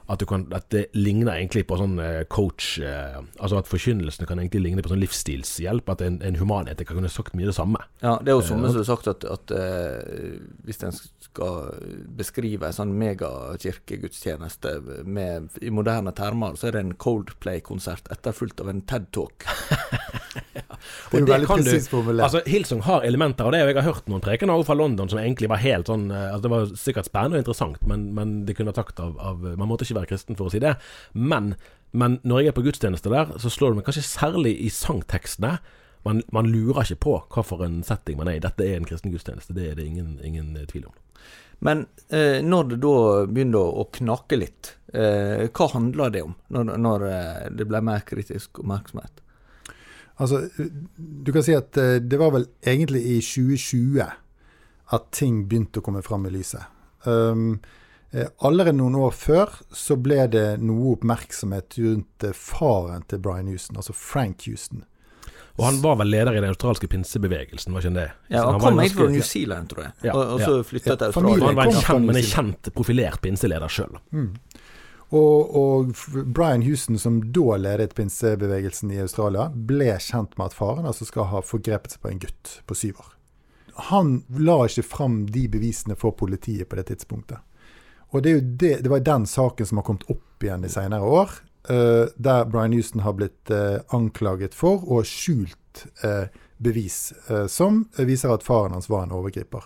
At, 0.05 0.21
kan, 0.29 0.43
at, 0.53 0.67
det 0.69 0.91
ligner 0.93 1.33
egentlig 1.33 1.63
på 1.65 1.79
sånn 1.81 1.95
eh, 2.03 2.27
coach 2.29 2.75
eh, 2.77 3.15
Altså 3.41 3.57
at 3.57 3.69
forkynnelsen 3.71 4.29
kan 4.29 4.37
egentlig 4.37 4.61
ligne 4.67 4.83
på 4.85 4.91
sånn 4.93 5.01
livsstilshjelp. 5.01 5.89
At 5.95 6.03
en, 6.05 6.19
en 6.21 6.37
kan 6.37 6.91
kunne 6.91 7.09
sagt 7.09 7.33
mye 7.33 7.49
det 7.49 7.57
samme. 7.57 7.81
Ja, 8.05 8.19
det 8.21 8.35
er 8.35 8.37
jo 8.37 8.45
somme 8.45 8.69
som 8.69 8.83
har 8.83 8.91
sagt 8.91 9.09
at, 9.09 9.25
at 9.25 9.55
uh, 9.57 10.37
hvis 10.69 10.85
en 10.85 10.93
skal 10.93 11.73
beskrive 12.21 12.69
en 12.69 12.77
sånn 12.77 12.93
megakirkegudstjeneste 13.01 14.77
i 15.65 15.73
moderne 15.73 16.13
termer, 16.13 16.61
så 16.61 16.69
er 16.69 16.77
det 16.77 16.85
en 16.85 16.99
Coldplay-konsert 17.01 18.13
etterfulgt 18.13 18.61
av 18.61 18.75
en 18.75 18.85
TED-talk. 18.85 19.49
Det 21.11 21.19
er 21.19 21.25
jo 21.25 21.31
veldig 21.31 21.51
presist 21.51 21.93
formulert. 21.93 22.25
Altså, 22.27 22.43
Hilsung 22.51 22.83
har 22.87 23.07
elementer 23.07 23.49
av 23.49 23.55
det, 23.55 23.63
og 23.65 23.71
jeg 23.71 23.79
har 23.79 23.89
hørt 23.91 24.11
noen 24.11 24.25
prekener 24.25 24.67
fra 24.67 24.79
London 24.79 25.11
som 25.11 25.21
egentlig 25.21 25.51
var 25.53 25.63
helt 25.63 25.91
sånn 25.91 26.09
eh, 26.11 26.27
altså 26.31 26.47
Det 26.47 26.53
var 26.55 26.75
sikkert 26.81 27.11
spennende 27.11 27.39
og 27.39 27.45
interessant, 27.45 27.87
men, 27.91 28.11
men 28.17 28.35
det 28.49 28.59
kunne 28.59 28.75
sagt 28.77 29.01
av, 29.03 29.15
av 29.21 29.47
Man 29.61 29.71
måtte 29.71 29.87
ikke 29.87 30.01
være 30.01 30.13
kristen 30.15 30.39
for 30.39 30.51
å 30.51 30.55
si 30.55 30.63
det. 30.65 30.75
Men, 31.13 31.55
men 31.93 32.19
når 32.23 32.43
jeg 32.45 32.53
er 32.53 32.59
på 32.59 32.67
gudstjeneste 32.67 33.13
der, 33.13 33.33
så 33.41 33.53
slår 33.53 33.73
det 33.73 33.81
meg 33.81 33.89
kanskje 33.89 34.07
særlig 34.09 34.59
i 34.65 34.71
sangtekstene. 34.73 35.57
Man, 36.05 36.21
man 36.37 36.51
lurer 36.53 36.85
ikke 36.85 37.01
på 37.07 37.17
hva 37.33 37.47
for 37.47 37.65
en 37.65 37.81
setting 37.87 38.19
man 38.21 38.29
er 38.29 38.37
i. 38.39 38.45
Dette 38.45 38.67
er 38.67 38.77
en 38.77 38.89
kristen 38.89 39.15
gudstjeneste, 39.15 39.57
det 39.57 39.71
er 39.71 39.81
det 39.81 39.89
ingen, 39.89 40.19
ingen 40.27 40.53
eh, 40.61 40.69
tvil 40.69 40.91
om. 40.91 40.97
Men 41.65 41.87
eh, 42.09 42.43
når 42.45 42.65
det 42.65 42.81
da 42.83 42.97
begynner 43.25 43.61
å, 43.61 43.85
å 43.85 43.91
knake 43.95 44.37
litt, 44.37 44.75
eh, 44.93 45.47
hva 45.49 45.69
handler 45.73 46.13
det 46.13 46.25
om? 46.27 46.35
Når, 46.53 46.73
når 46.77 47.07
eh, 47.09 47.45
det 47.57 47.69
ble 47.71 47.81
mer 47.85 48.05
kritisk 48.05 48.61
oppmerksomhet? 48.61 49.24
Altså, 50.17 50.45
du 50.97 51.33
kan 51.35 51.43
si 51.43 51.57
at 51.57 51.77
eh, 51.81 51.97
det 52.03 52.19
var 52.21 52.35
vel 52.37 52.47
egentlig 52.63 53.03
i 53.17 53.17
2020 53.19 54.05
at 54.95 55.09
ting 55.17 55.45
begynte 55.49 55.81
å 55.81 55.87
komme 55.87 56.05
fram 56.07 56.29
i 56.29 56.33
lyset. 56.35 56.71
Um, 57.05 57.59
allerede 58.39 58.77
noen 58.79 58.95
år 59.01 59.15
før 59.17 59.53
så 59.75 59.97
ble 60.01 60.25
det 60.31 60.47
noe 60.63 60.95
oppmerksomhet 60.95 61.79
rundt 61.83 62.27
eh, 62.27 62.37
faren 62.37 63.07
til 63.11 63.23
Brian 63.25 63.51
Houston, 63.51 63.81
altså 63.81 63.97
Frank 63.97 64.47
Houston. 64.47 64.85
Og 65.55 65.67
han 65.69 65.77
var 65.83 66.01
vel 66.01 66.11
leder 66.11 66.35
i 66.35 66.41
den 66.43 66.51
australske 66.51 66.89
pinsebevegelsen, 66.91 67.75
var 67.75 67.83
ikke 67.83 67.91
han 67.93 67.99
det? 67.99 68.09
Ja, 68.27 68.43
han, 68.43 68.57
han, 68.57 68.63
kom 68.63 68.81
egentlig 68.83 68.99
fra 68.99 69.11
New 69.13 69.27
Zealand, 69.27 69.71
tror 69.71 69.85
jeg, 69.85 69.93
Ja, 70.09 70.15
og, 70.15 70.33
og 70.35 70.41
så 70.43 70.55
flyttet 70.67 70.71
flytta 70.71 70.97
til 70.97 71.07
Australia. 71.11 71.47
Han 71.47 71.59
var 71.59 71.71
en 71.71 71.77
kjent, 71.79 72.09
men 72.09 72.19
en 72.19 72.31
kjent 72.31 72.71
profilert 72.75 73.23
pinseleder 73.23 73.71
sjøl. 73.71 74.01
Og, 75.15 75.55
og 75.55 75.93
Brian 76.35 76.65
Houston, 76.67 76.99
som 76.99 77.21
da 77.33 77.59
ledet 77.61 77.95
pinsebevegelsen 77.95 78.91
i 78.91 79.03
Australia, 79.05 79.47
ble 79.55 79.93
kjent 80.03 80.35
med 80.39 80.51
at 80.51 80.57
faren 80.59 80.89
altså 80.91 81.07
skal 81.07 81.29
ha 81.31 81.43
forgrepet 81.45 81.95
seg 81.95 82.03
på 82.03 82.11
en 82.11 82.23
gutt 82.25 82.55
på 82.67 82.79
syv 82.79 83.03
år. 83.05 83.11
Han 83.91 84.15
la 84.39 84.65
ikke 84.67 84.87
fram 84.87 85.25
de 85.31 85.47
bevisene 85.51 85.97
for 85.99 86.17
politiet 86.19 86.69
på 86.71 86.79
det 86.79 86.89
tidspunktet. 86.91 87.43
Og 88.15 88.23
det, 88.23 88.35
det, 88.59 88.79
det 88.85 88.91
var 88.91 89.03
den 89.07 89.27
saken 89.27 89.67
som 89.67 89.81
har 89.81 89.87
kommet 89.87 90.07
opp 90.11 90.47
igjen 90.47 90.67
i 90.67 90.71
senere 90.71 91.07
år, 91.07 91.31
uh, 91.71 92.07
der 92.15 92.51
Brian 92.51 92.75
Houston 92.75 93.03
har 93.03 93.17
blitt 93.19 93.51
uh, 93.51 93.83
anklaget 93.95 94.55
for 94.55 94.83
og 94.87 95.07
skjult 95.11 95.87
uh, 96.05 96.27
bevis 96.63 97.13
som 97.51 97.81
viser 97.99 98.31
at 98.31 98.45
faren 98.47 98.73
hans 98.73 98.87
var 98.89 99.03
en 99.05 99.13
overgriper. 99.13 99.65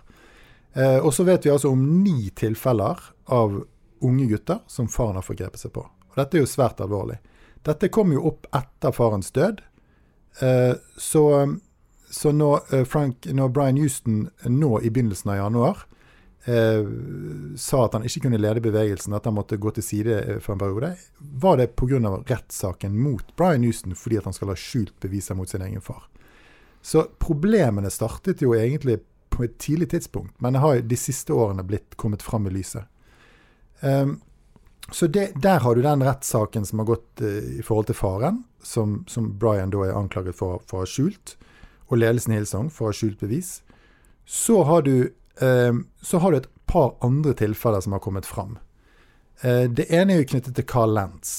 Og 1.05 1.11
så 1.15 1.27
vet 1.29 1.45
vi 1.45 1.51
altså 1.53 1.69
om 1.71 1.83
ni 2.01 2.31
tilfeller 2.35 3.03
av 3.37 3.59
unge 4.05 4.27
gutter 4.31 4.61
som 4.67 4.89
faren 4.89 5.19
har 5.19 5.27
forgrepet 5.27 5.61
seg 5.61 5.73
på. 5.75 5.85
Og 5.85 6.19
Dette 6.19 6.39
er 6.39 6.45
jo 6.45 6.51
svært 6.51 6.81
alvorlig. 6.85 7.19
Dette 7.67 7.91
kom 7.93 8.13
jo 8.15 8.27
opp 8.31 8.47
etter 8.55 8.95
farens 8.95 9.33
død. 9.35 9.63
Eh, 10.43 10.75
så 10.97 11.25
så 12.11 12.33
når, 12.33 12.75
eh, 12.75 12.85
Frank, 12.85 13.27
når 13.27 13.49
Brian 13.49 13.77
Houston 13.77 14.31
nå 14.45 14.81
i 14.81 14.91
begynnelsen 14.91 15.31
av 15.31 15.37
januar 15.37 15.83
eh, 16.45 16.87
sa 17.57 17.85
at 17.85 17.97
han 17.99 18.07
ikke 18.09 18.25
kunne 18.25 18.41
lede 18.41 18.63
bevegelsen, 18.65 19.13
at 19.17 19.29
han 19.29 19.37
måtte 19.37 19.59
gå 19.61 19.73
til 19.77 19.85
side 19.85 20.21
eh, 20.23 20.39
for 20.41 20.55
en 20.55 20.63
periode, 20.63 20.95
var 21.19 21.59
det 21.61 21.75
pga. 21.77 22.01
rettssaken 22.31 22.97
mot 22.99 23.37
Brian 23.37 23.65
Houston 23.65 23.95
fordi 23.95 24.19
at 24.19 24.25
han 24.25 24.37
skal 24.37 24.55
ha 24.55 24.57
skjult 24.57 24.97
beviser 25.01 25.37
mot 25.37 25.49
sin 25.49 25.63
egen 25.63 25.85
far. 25.85 26.09
Så 26.83 27.05
problemene 27.21 27.91
startet 27.91 28.43
jo 28.43 28.55
egentlig 28.55 29.01
på 29.29 29.45
et 29.45 29.59
tidlig 29.59 29.91
tidspunkt, 29.91 30.41
men 30.41 30.53
det 30.53 30.61
har 30.61 30.81
de 30.81 30.97
siste 30.97 31.33
årene 31.33 31.67
blitt 31.67 31.97
kommet 31.97 32.23
fram 32.23 32.47
i 32.47 32.55
lyset. 32.55 32.89
Ehm, 33.81 34.21
så 34.91 35.07
det, 35.07 35.33
der 35.43 35.59
har 35.59 35.75
du 35.75 35.83
den 35.83 36.03
rettssaken 36.03 36.67
som 36.67 36.79
har 36.79 36.87
gått 36.87 37.21
uh, 37.21 37.59
i 37.59 37.63
forhold 37.63 37.87
til 37.91 37.99
faren, 37.99 38.43
som, 38.63 39.03
som 39.09 39.35
Brian 39.39 39.71
da 39.71 39.85
er 39.85 39.97
anklaget 39.99 40.39
for, 40.39 40.63
for 40.67 40.81
å 40.81 40.87
ha 40.87 40.89
skjult, 40.89 41.37
og 41.89 42.01
ledelsen 42.01 42.33
i 42.33 42.39
Hillsong 42.39 42.71
for 42.73 42.89
å 42.89 42.93
ha 42.93 42.97
skjult 42.97 43.21
bevis. 43.21 43.59
Så 44.25 44.63
har 44.69 44.87
du, 44.89 45.11
um, 45.41 45.85
så 46.01 46.21
har 46.25 46.33
du 46.33 46.41
et 46.41 46.49
par 46.69 46.97
andre 47.05 47.35
tilfeller 47.37 47.85
som 47.85 47.97
har 47.97 48.03
kommet 48.05 48.29
fram. 48.29 48.57
Uh, 49.45 49.69
det 49.69 49.91
ene 49.93 50.17
er 50.17 50.23
jo 50.23 50.31
knyttet 50.33 50.57
til 50.57 50.69
Carl 50.69 50.97
Lentz. 50.97 51.35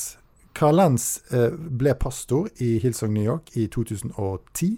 Carl 0.58 0.78
Lentz 0.78 1.20
uh, 1.34 1.50
ble 1.54 1.96
pastor 1.98 2.50
i 2.62 2.78
Hillsong 2.82 3.14
New 3.14 3.26
York 3.26 3.50
i 3.58 3.66
2010. 3.66 4.78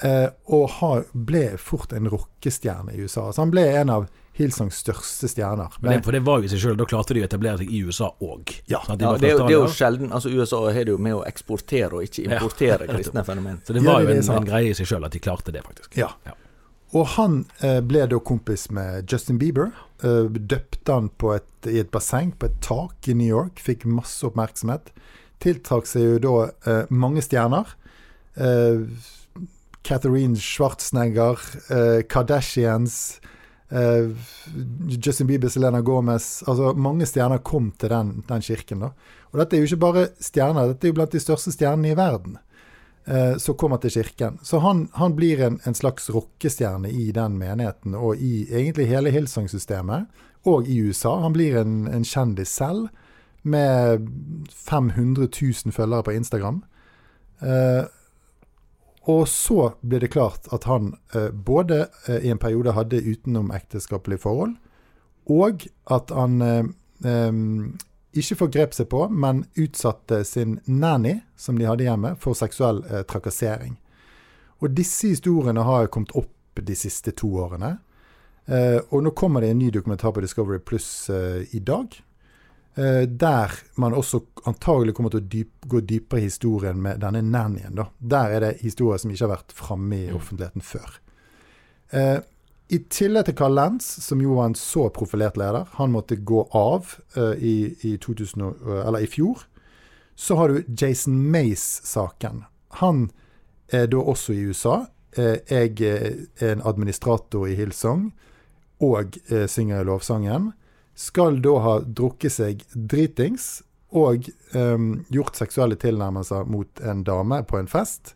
Eh, 0.00 0.28
og 0.48 0.70
har, 0.80 1.04
ble 1.12 1.58
fort 1.60 1.92
en 1.92 2.08
rockestjerne 2.10 2.94
i 2.96 3.04
USA. 3.04 3.28
Så 3.32 3.42
han 3.44 3.52
ble 3.52 3.66
en 3.76 3.90
av 3.92 4.08
Hillsongs 4.32 4.78
største 4.80 5.28
stjerner. 5.28 5.74
Men 5.84 5.98
det, 5.98 6.04
for 6.06 6.16
det 6.16 6.22
var 6.24 6.40
jo 6.40 6.48
i 6.48 6.50
seg 6.54 6.62
sjøl. 6.62 6.76
Da 6.80 6.86
klarte 6.88 7.12
de 7.14 7.20
å 7.20 7.26
etablere 7.26 7.60
seg 7.60 7.68
i 7.70 7.82
USA 7.84 8.08
òg. 8.24 8.54
Ja. 8.72 8.80
Ja, 8.88 8.96
det, 8.96 9.04
er 9.04 9.34
jo, 9.36 9.42
det 9.44 9.52
er 9.52 9.58
jo 9.58 9.66
sjelden 9.68 10.14
altså 10.16 10.32
USA 10.32 10.62
har 10.72 10.86
det 10.88 10.94
jo 10.94 11.00
med 11.02 11.18
å 11.18 11.24
eksportere 11.28 11.98
og 11.98 12.06
ikke 12.06 12.24
importere 12.30 12.86
Ja. 12.88 12.94
kristne 12.96 13.24
fenomen. 13.28 13.60
Så 13.66 13.76
det 13.76 13.84
Ja, 13.84 13.92
var 13.92 14.06
det 14.08 14.16
jo 14.16 14.22
en, 14.22 14.30
en 14.40 14.48
greie 14.48 14.72
i 14.72 14.78
seg 14.78 14.88
sjøl 14.88 15.04
at 15.04 15.12
de 15.12 15.20
klarte 15.22 15.52
det, 15.52 15.60
faktisk. 15.68 15.92
Ja. 16.00 16.08
Ja. 16.24 16.32
Og 16.96 17.06
han 17.14 17.38
eh, 17.64 17.78
ble 17.84 18.06
da 18.08 18.18
kompis 18.20 18.66
med 18.72 19.04
Justin 19.12 19.38
Bieber. 19.40 19.70
Eh, 20.04 20.26
døpte 20.32 20.92
han 20.96 21.12
på 21.20 21.36
et, 21.36 21.48
i 21.68 21.78
et 21.84 21.92
basseng 21.92 22.32
på 22.36 22.48
et 22.48 22.58
tak 22.64 23.08
i 23.08 23.14
New 23.16 23.28
York. 23.28 23.60
Fikk 23.64 23.84
masse 23.88 24.24
oppmerksomhet. 24.28 24.90
Tiltrakk 25.44 25.88
seg 25.88 26.04
jo 26.08 26.18
da 26.24 26.34
eh, 26.68 26.82
mange 26.92 27.24
stjerner. 27.24 27.68
Eh, 28.36 28.84
Catherine 29.82 30.36
Schwarzenegger, 30.36 31.38
eh, 31.70 32.02
Kardashians, 32.08 33.20
eh, 33.70 34.10
Justin 34.88 35.26
Bieber, 35.26 35.48
Selena 35.48 35.80
Gomez 35.80 36.42
Altså 36.46 36.72
mange 36.74 37.06
stjerner 37.06 37.38
kom 37.38 37.72
til 37.78 37.90
den, 37.90 38.22
den 38.28 38.42
kirken. 38.42 38.80
da. 38.80 38.92
Og 39.32 39.40
dette 39.40 39.56
er 39.56 39.60
jo 39.60 39.70
ikke 39.70 39.84
bare 39.86 40.08
stjerner, 40.20 40.72
dette 40.72 40.86
er 40.86 40.92
jo 40.92 40.98
blant 41.00 41.12
de 41.12 41.20
største 41.20 41.52
stjernene 41.52 41.92
i 41.92 41.96
verden 41.98 42.38
eh, 43.06 43.36
som 43.36 43.56
kommer 43.56 43.80
til 43.82 43.90
kirken. 43.90 44.38
Så 44.42 44.58
han, 44.58 44.88
han 44.94 45.16
blir 45.16 45.40
en, 45.40 45.60
en 45.64 45.74
slags 45.74 46.10
rockestjerne 46.10 46.90
i 46.90 47.10
den 47.12 47.38
menigheten, 47.38 47.94
og 47.94 48.20
i 48.20 48.46
egentlig 48.50 48.90
hele 48.90 49.10
Hillsong-systemet, 49.10 50.06
og 50.44 50.68
i 50.68 50.80
USA. 50.82 51.16
Han 51.22 51.32
blir 51.32 51.60
en, 51.60 51.86
en 51.88 52.04
kjendis 52.04 52.52
selv, 52.58 52.90
med 53.42 54.06
500 54.54 55.26
000 55.26 55.74
følgere 55.74 56.06
på 56.06 56.14
Instagram. 56.14 56.62
Eh, 57.42 57.82
og 59.10 59.24
så 59.28 59.72
ble 59.82 59.98
det 60.02 60.12
klart 60.14 60.46
at 60.54 60.66
han 60.70 60.92
eh, 61.14 61.30
både 61.30 61.86
eh, 62.06 62.26
i 62.26 62.30
en 62.30 62.38
periode 62.38 62.74
hadde 62.76 63.02
utenomekteskapelige 63.02 64.22
forhold, 64.22 64.54
og 65.30 65.64
at 65.90 66.12
han 66.14 66.42
eh, 66.42 66.68
eh, 67.06 67.32
ikke 68.12 68.38
forgrep 68.44 68.76
seg 68.76 68.90
på, 68.92 69.08
men 69.10 69.44
utsatte 69.58 70.22
sin 70.28 70.60
nanny, 70.66 71.18
som 71.36 71.58
de 71.58 71.66
hadde 71.66 71.88
hjemme, 71.88 72.14
for 72.22 72.38
seksuell 72.38 72.84
eh, 72.86 73.02
trakassering. 73.08 73.74
Og 74.62 74.70
disse 74.76 75.10
historiene 75.10 75.64
har 75.66 75.90
kommet 75.90 76.14
opp 76.14 76.62
de 76.62 76.76
siste 76.78 77.14
to 77.18 77.32
årene. 77.42 77.78
Eh, 78.46 78.78
og 78.92 79.02
nå 79.02 79.10
kommer 79.18 79.42
det 79.42 79.50
en 79.50 79.62
ny 79.64 79.72
dokumentar 79.74 80.14
på 80.14 80.22
Discovery 80.22 80.60
Pluss 80.62 81.10
i 81.10 81.58
dag. 81.58 81.96
Eh, 82.74 83.02
der 83.04 83.52
man 83.76 83.92
også 83.92 84.22
antagelig 84.48 84.94
kommer 84.96 85.12
til 85.12 85.20
å 85.20 85.28
dyp, 85.34 85.66
gå 85.68 85.82
dypere 85.84 86.22
i 86.22 86.28
historien 86.30 86.78
med 86.80 87.02
denne 87.04 87.20
nannyen. 87.20 87.76
Da. 87.76 87.90
Der 87.98 88.36
er 88.36 88.44
det 88.46 88.52
historier 88.62 89.02
som 89.02 89.12
ikke 89.12 89.26
har 89.26 89.34
vært 89.34 89.56
framme 89.56 89.98
i 90.06 90.12
offentligheten 90.16 90.64
før. 90.64 90.94
Eh, 91.92 92.18
I 92.72 92.78
tillegg 92.88 93.26
til 93.28 93.36
Carl 93.36 93.52
Lenz, 93.52 93.84
som 94.00 94.22
jo 94.24 94.38
var 94.38 94.48
en 94.48 94.56
så 94.56 94.86
profilert 94.88 95.36
leder, 95.36 95.68
han 95.76 95.92
måtte 95.92 96.16
gå 96.16 96.46
av 96.56 96.94
eh, 97.16 97.36
i, 97.36 97.56
i, 97.84 97.96
2000, 98.00 98.46
eller 98.86 99.04
i 99.04 99.10
fjor. 99.10 99.44
Så 100.16 100.38
har 100.40 100.48
du 100.48 100.64
Jason 100.72 101.18
Mace-saken. 101.28 102.46
Han 102.80 103.10
er 103.68 103.86
da 103.92 104.00
også 104.00 104.32
i 104.32 104.46
USA. 104.48 104.86
Eh, 105.12 105.44
jeg 105.50 105.76
er 105.84 106.54
en 106.54 106.64
administrator 106.64 107.46
i 107.50 107.56
Hillsong 107.58 108.08
og 108.80 109.18
eh, 109.28 109.44
synger 109.44 109.82
i 109.82 109.88
lovsangen. 109.88 110.52
Skal 110.94 111.40
da 111.42 111.58
ha 111.64 111.76
drukket 111.80 112.34
seg 112.34 112.64
dritings 112.74 113.62
og 113.92 114.28
um, 114.56 115.04
gjort 115.12 115.36
seksuelle 115.36 115.76
tilnærmelser 115.80 116.48
mot 116.48 116.80
en 116.80 117.04
dame 117.04 117.42
på 117.48 117.58
en 117.60 117.68
fest, 117.68 118.14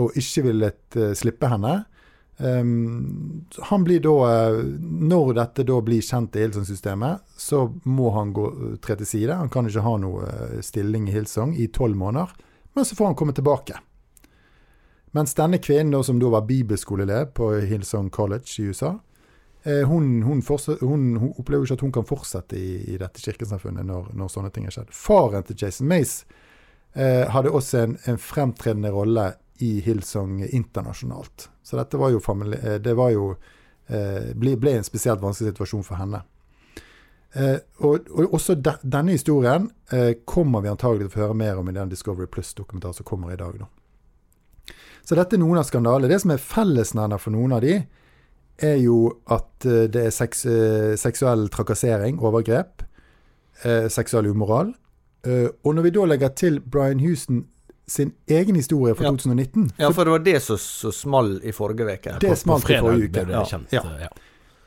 og 0.00 0.16
ikke 0.16 0.46
villet 0.48 0.98
uh, 1.00 1.10
slippe 1.16 1.50
henne. 1.50 1.82
Um, 2.40 3.42
han 3.68 3.84
blir 3.84 4.00
da, 4.00 4.14
uh, 4.16 4.62
Når 4.80 5.34
dette 5.36 5.66
da 5.68 5.76
blir 5.84 6.00
kjent 6.04 6.38
i 6.38 6.46
Hilsong-systemet, 6.46 7.20
så 7.36 7.66
må 7.84 8.14
han 8.16 8.32
gå, 8.36 8.46
tre 8.80 8.96
til 9.00 9.08
side. 9.08 9.36
Han 9.36 9.52
kan 9.52 9.68
ikke 9.68 9.84
ha 9.84 9.96
noe 10.00 10.62
stilling 10.64 11.08
i 11.08 11.14
Hilsong 11.18 11.52
i 11.56 11.68
tolv 11.68 11.98
måneder, 12.00 12.32
men 12.72 12.88
så 12.88 12.96
får 12.96 13.12
han 13.12 13.20
komme 13.20 13.36
tilbake. 13.36 13.76
Mens 15.16 15.34
denne 15.34 15.58
kvinnen, 15.58 15.92
da, 15.92 16.04
som 16.06 16.20
da 16.22 16.30
var 16.30 16.46
bibelskoleelev 16.48 17.32
på 17.34 17.52
Hillsong 17.66 18.12
College 18.14 18.62
i 18.62 18.70
USA, 18.70 18.94
hun, 19.64 20.22
hun, 20.24 20.40
hun, 20.80 21.02
hun 21.20 21.32
opplever 21.36 21.66
ikke 21.66 21.76
at 21.76 21.82
hun 21.84 21.92
kan 21.92 22.06
fortsette 22.08 22.56
i, 22.56 22.94
i 22.94 22.98
dette 23.00 23.20
kirkesamfunnet 23.20 23.84
når, 23.84 24.10
når 24.16 24.32
sånne 24.32 24.50
ting 24.54 24.64
har 24.64 24.72
skjedd. 24.72 24.94
Faren 24.96 25.44
til 25.44 25.58
Jason 25.60 25.88
Mace 25.90 26.24
eh, 26.94 27.28
hadde 27.28 27.52
også 27.52 27.82
en, 27.84 27.96
en 28.08 28.20
fremtredende 28.20 28.92
rolle 28.94 29.26
i 29.60 29.74
Hillsong 29.84 30.40
internasjonalt. 30.48 31.50
Så 31.62 31.76
dette 31.76 32.00
var 32.00 32.14
jo, 32.14 32.22
famili- 32.24 32.60
eh, 32.64 32.78
det 32.80 32.96
var 32.96 33.12
jo 33.12 33.34
eh, 33.34 34.32
ble, 34.32 34.56
ble 34.56 34.78
en 34.78 34.86
spesielt 34.88 35.20
vanskelig 35.20 35.52
situasjon 35.52 35.84
for 35.84 36.00
henne. 36.00 36.22
Eh, 37.36 37.58
og, 37.84 38.08
og 38.10 38.32
også 38.40 38.56
de, 38.58 38.72
denne 38.82 39.12
historien 39.14 39.68
eh, 39.92 40.16
kommer 40.24 40.64
vi 40.64 40.72
antagelig 40.72 41.04
til 41.04 41.12
å 41.12 41.18
få 41.18 41.24
høre 41.26 41.40
mer 41.44 41.60
om 41.60 41.68
i 41.68 41.76
den 41.76 41.92
Discovery 41.92 42.26
Plus-dokumentaren 42.32 42.96
som 42.96 43.06
kommer 43.06 43.36
i 43.36 43.38
dag. 43.38 43.60
Da. 43.60 44.74
Så 45.04 45.18
dette 45.18 45.36
er 45.36 45.44
noen 45.44 45.60
av 45.60 45.68
skandalene. 45.68 46.08
Det 46.10 46.22
som 46.24 46.32
er 46.32 46.42
fellesnevner 46.42 47.20
for 47.20 47.36
noen 47.36 47.54
av 47.54 47.62
de, 47.62 47.82
er 48.62 48.76
jo 48.82 48.96
at 49.30 49.66
eh, 49.66 49.86
det 49.92 50.06
er 50.06 50.10
seks, 50.14 50.44
eh, 50.46 50.94
seksuell 51.00 51.48
trakassering, 51.52 52.18
overgrep, 52.20 52.82
eh, 53.64 53.88
seksuell 53.92 54.26
umoral. 54.30 54.74
Eh, 55.26 55.48
og 55.64 55.74
når 55.76 55.82
vi 55.88 55.90
da 55.90 56.04
legger 56.08 56.28
til 56.36 56.60
Brian 56.60 57.00
Houston 57.00 57.44
sin 57.90 58.12
egen 58.30 58.54
historie 58.56 58.94
fra 58.94 59.04
Ja. 59.04 59.10
2019 59.10 59.70
Ja, 59.78 59.90
for 59.90 60.04
det 60.04 60.10
var 60.10 60.18
det 60.24 60.42
som 60.42 60.58
small 60.92 61.40
i 61.44 61.50
forrige 61.52 61.88
uke. 61.98 62.18
Det 62.20 62.38
smalt 62.38 62.70
i 62.70 62.78
forrige 62.78 63.08
uke. 63.10 63.24
Ja. 63.30 63.44
kjent. 63.44 63.72
Ja. 63.72 63.82
eh, 63.82 64.00
ja. 64.06 64.08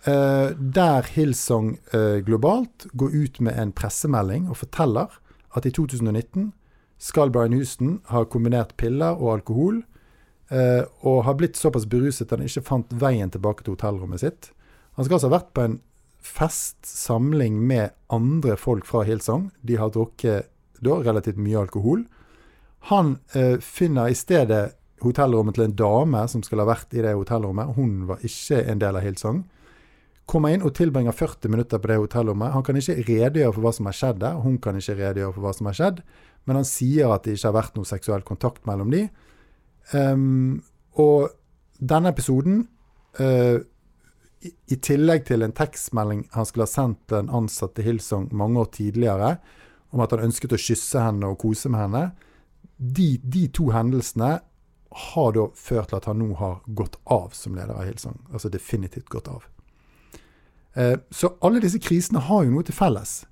Eh, 0.05 0.50
der 0.59 1.01
Hillsong 1.15 1.77
eh, 1.93 2.19
globalt 2.25 2.88
går 2.93 3.09
ut 3.15 3.39
med 3.41 3.57
en 3.57 3.71
pressemelding 3.71 4.50
og 4.50 4.57
forteller 4.57 5.07
at 5.55 5.65
i 5.65 5.71
2019 5.71 6.51
skal 7.00 7.31
Brian 7.31 7.53
Houston 7.53 8.01
ha 8.12 8.23
kombinert 8.25 8.75
piller 8.77 9.15
og 9.15 9.33
alkohol, 9.39 9.83
eh, 10.53 10.83
og 11.01 11.24
har 11.27 11.38
blitt 11.39 11.60
såpass 11.60 11.88
beruset 11.89 12.27
at 12.27 12.38
han 12.38 12.45
ikke 12.45 12.65
fant 12.67 12.93
veien 13.01 13.31
tilbake 13.33 13.65
til 13.65 13.75
hotellrommet 13.75 14.24
sitt. 14.24 14.51
Han 14.98 15.05
skal 15.05 15.17
altså 15.17 15.31
ha 15.31 15.38
vært 15.39 15.53
på 15.57 15.65
en 15.65 15.79
festsamling 16.24 17.57
med 17.67 17.91
andre 18.13 18.55
folk 18.60 18.88
fra 18.88 19.03
Hillsong. 19.07 19.50
De 19.62 19.75
har 19.81 19.91
drukket 19.91 20.50
da 20.83 21.00
relativt 21.03 21.39
mye 21.41 21.60
alkohol. 21.65 22.05
Han 22.91 23.17
eh, 23.36 23.57
finner 23.63 24.12
i 24.12 24.17
stedet 24.17 24.75
hotellrommet 25.03 25.57
til 25.57 25.67
en 25.67 25.75
dame 25.75 26.22
som 26.31 26.43
skal 26.43 26.63
ha 26.63 26.69
vært 26.69 26.95
i 26.95 27.03
det 27.03 27.15
hotellrommet. 27.15 27.75
Hun 27.77 28.05
var 28.10 28.24
ikke 28.24 28.62
en 28.63 28.81
del 28.81 29.00
av 29.00 29.05
Hillsong. 29.05 29.43
Kommer 30.29 30.55
inn 30.55 30.63
og 30.63 30.72
tilbringer 30.77 31.15
40 31.15 31.51
minutter 31.51 31.81
på 31.83 31.91
det 31.91 32.00
hotellrommet. 32.00 32.53
Han 32.55 32.63
kan 32.63 32.79
ikke 32.79 33.01
redegjøre 33.01 33.55
for 33.55 33.65
hva 33.65 33.74
som 33.75 33.89
har 33.89 33.98
skjedd 33.98 34.22
der. 34.24 34.39
Hun 34.39 34.60
kan 34.63 34.79
ikke 34.79 34.95
redegjøre 35.00 35.36
for 35.36 35.43
hva 35.43 35.53
som 35.57 35.67
har 35.67 35.79
skjedd. 35.79 36.00
Men 36.48 36.60
han 36.60 36.67
sier 36.67 37.12
at 37.12 37.25
det 37.25 37.36
ikke 37.36 37.50
har 37.50 37.57
vært 37.57 37.79
noe 37.79 37.88
seksuell 37.88 38.24
kontakt 38.27 38.63
mellom 38.67 38.91
de. 38.93 39.05
Ehm, 39.91 40.63
og 40.95 41.29
denne 41.79 42.13
episoden, 42.13 42.67
uh, 43.19 43.59
i, 44.43 44.51
i 44.71 44.77
tillegg 44.83 45.25
til 45.27 45.43
en 45.45 45.55
tekstmelding 45.55 46.25
han 46.33 46.47
skulle 46.47 46.67
ha 46.67 46.71
sendt 46.71 47.13
en 47.15 47.31
ansatt 47.33 47.75
til 47.75 47.87
Hillsong 47.87 48.29
mange 48.35 48.59
år 48.59 48.71
tidligere, 48.75 49.35
om 49.93 50.03
at 50.03 50.13
han 50.15 50.25
ønsket 50.27 50.55
å 50.55 50.59
kysse 50.59 51.01
henne 51.03 51.29
og 51.29 51.39
kose 51.43 51.71
med 51.71 51.83
henne, 51.83 52.03
de, 52.77 53.17
de 53.23 53.45
to 53.53 53.69
hendelsene 53.71 54.37
har 55.13 55.33
da 55.35 55.47
ført 55.57 55.89
til 55.89 55.99
at 55.99 56.07
han 56.09 56.19
nå 56.21 56.33
har 56.37 56.61
gått 56.77 56.99
av 57.11 57.33
som 57.37 57.55
leder 57.57 57.75
av 57.75 57.87
Hillsong. 57.87 58.17
Altså 58.31 58.51
definitivt 58.53 59.09
gått 59.11 59.29
av. 59.31 59.45
Uh, 60.77 60.97
Så 61.11 61.35
alle 61.41 61.61
disse 61.63 61.81
krisene 61.81 62.23
har 62.23 62.45
jo 62.45 62.55
noe 62.55 62.67
til 62.67 62.77
felles. 62.77 63.23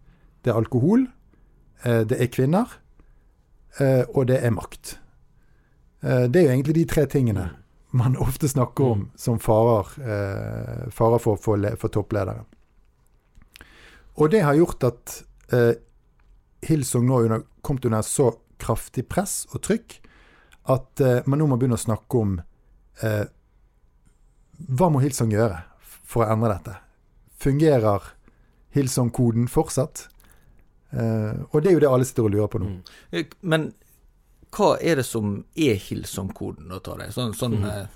Det 0.42 0.54
er 0.54 0.60
alkohol, 0.62 1.08
uh, 1.86 2.02
det 2.08 2.20
er 2.20 2.34
kvinner, 2.34 2.78
og 4.12 4.26
det 4.28 4.42
er 4.44 4.52
makt. 4.52 4.98
Eh, 6.04 6.28
Det 6.30 6.40
er 6.42 6.48
jo 6.48 6.54
egentlig 6.56 6.76
de 6.76 6.86
tre 6.86 7.06
tingene 7.06 7.50
man 7.94 8.16
ofte 8.24 8.48
snakker 8.48 8.84
om 8.94 9.02
som 9.20 9.40
farer, 9.40 9.88
eh, 10.00 10.90
farer 10.96 11.20
for, 11.20 11.36
for, 11.36 11.60
for 11.78 11.92
toppledere. 11.92 12.46
Og 14.16 14.30
det 14.32 14.42
har 14.46 14.56
gjort 14.56 14.84
at 14.88 15.18
eh, 15.52 15.74
Hillsong 16.64 17.06
nå 17.10 17.20
under, 17.26 17.44
kommet 17.62 17.86
under 17.86 18.02
så 18.06 18.30
kraftig 18.62 19.08
press 19.10 19.46
og 19.52 19.62
trykk 19.66 19.98
at 20.72 21.02
eh, 21.04 21.20
man 21.26 21.40
nå 21.42 21.48
må 21.52 21.58
begynne 21.60 21.76
å 21.80 21.84
snakke 21.84 22.22
om 22.22 22.38
eh, 23.04 23.26
hva 24.72 24.90
må 24.94 25.02
Hillsong 25.04 25.32
gjøre 25.34 25.64
for 25.82 26.24
å 26.24 26.32
endre 26.32 26.54
dette? 26.56 26.78
Fungerer 27.42 28.12
Hillsong-koden 28.76 29.50
fortsatt? 29.52 30.06
Eh, 30.96 31.34
og 31.52 31.60
det 31.64 31.72
er 31.72 31.76
jo 31.76 31.84
det 31.84 31.90
alle 31.92 32.06
sitter 32.08 32.28
og 32.28 32.36
lurer 32.36 32.52
på 32.54 32.62
nå. 32.62 32.72
Eh, 33.12 33.26
Men 33.42 33.72
hva 34.52 34.76
er 34.84 35.00
det 35.00 35.08
som 35.08 35.40
er 35.56 35.80
Hillsong-koden, 35.80 36.68
da, 36.72 36.82
tar 36.84 37.06
jeg? 37.06 37.16
Sånn, 37.16 37.36
sånn 37.38 37.60
mm 37.62 37.68
eh, 37.72 37.90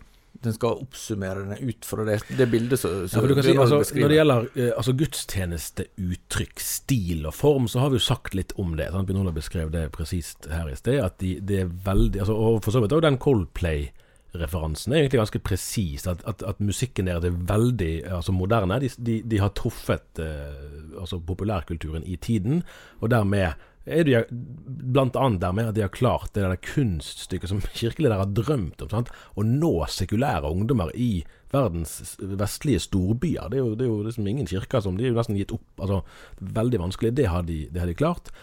den 0.45 0.53
skal 0.53 0.81
oppsummere 0.83 1.43
den 1.45 1.69
ut 1.69 1.85
fra 1.85 2.05
det, 2.05 2.19
det 2.37 2.47
bildet 2.51 2.79
som 2.79 3.07
Ja, 3.11 3.21
du 3.21 3.35
kan 3.35 3.45
si, 3.45 3.55
altså, 3.57 3.81
når 3.97 4.11
det 4.11 4.19
gjelder 4.19 4.47
eh, 4.53 4.71
altså 4.77 4.93
gudstjeneste, 4.99 5.87
uttrykk, 6.01 6.61
stil 6.61 7.25
og 7.25 7.35
form, 7.35 7.69
så 7.71 7.83
har 7.83 7.93
vi 7.93 7.99
jo 7.99 8.05
sagt 8.05 8.37
litt 8.37 8.53
om 8.61 8.75
det. 8.79 8.91
Sant? 8.93 9.07
Binola 9.09 9.33
beskrev 9.35 9.71
det 9.73 9.87
presist 9.95 10.49
her 10.51 10.69
i 10.71 10.77
sted. 10.77 11.01
At 11.03 11.17
de, 11.23 11.37
det 11.41 11.61
er 11.63 11.75
veldig 11.85 12.23
altså, 12.23 12.35
Og 12.35 12.59
for 12.65 12.75
så 12.75 12.83
vidt 12.83 12.95
òg 12.95 13.05
den 13.05 13.19
Coldplay-referansen 13.21 14.93
er 14.93 15.03
egentlig 15.03 15.23
ganske 15.23 15.43
presis. 15.49 16.07
At, 16.11 16.25
at, 16.29 16.43
at 16.45 16.63
musikken 16.63 17.09
deres 17.09 17.29
er 17.29 17.45
veldig 17.53 17.93
altså, 18.19 18.35
moderne. 18.35 18.81
De, 18.83 18.91
de, 18.97 19.21
de 19.25 19.41
har 19.41 19.55
truffet 19.57 20.23
eh, 20.23 20.99
altså, 20.99 21.21
populærkulturen 21.25 22.05
i 22.05 22.19
tiden, 22.21 22.63
og 23.01 23.13
dermed 23.13 23.55
er 23.85 24.07
det 24.07 24.21
blant 24.31 25.17
annet 25.19 25.43
dermed 25.43 25.69
at 25.69 25.77
de 25.77 25.83
har 25.85 25.93
klart 25.93 26.33
det 26.33 26.43
der 26.43 26.57
kunststykket 26.73 27.51
som 27.51 27.61
kirkeledere 27.77 28.23
har 28.23 28.33
drømt 28.33 28.81
om. 28.81 28.91
Sant? 28.91 29.11
Å 29.37 29.45
nå 29.45 29.73
sekulære 29.91 30.49
ungdommer 30.49 30.91
i 30.97 31.23
verdens 31.53 32.15
vestlige 32.19 32.81
storbyer. 32.87 33.51
Det 33.51 33.59
er 33.59 33.63
jo, 33.63 33.75
det 33.77 33.85
er 33.85 33.91
jo 33.91 34.01
liksom 34.07 34.27
ingen 34.27 34.49
kirker 34.49 34.83
som 34.83 34.97
De 34.97 35.05
er 35.05 35.13
jo 35.13 35.19
nesten 35.19 35.37
gitt 35.39 35.53
opp. 35.55 35.67
Altså, 35.77 36.01
veldig 36.41 36.81
vanskelig. 36.87 37.15
Det 37.15 37.29
har 37.31 37.45
de, 37.47 37.65
det 37.71 37.83
har 37.83 37.91
de 37.91 37.97
klart. 37.97 38.33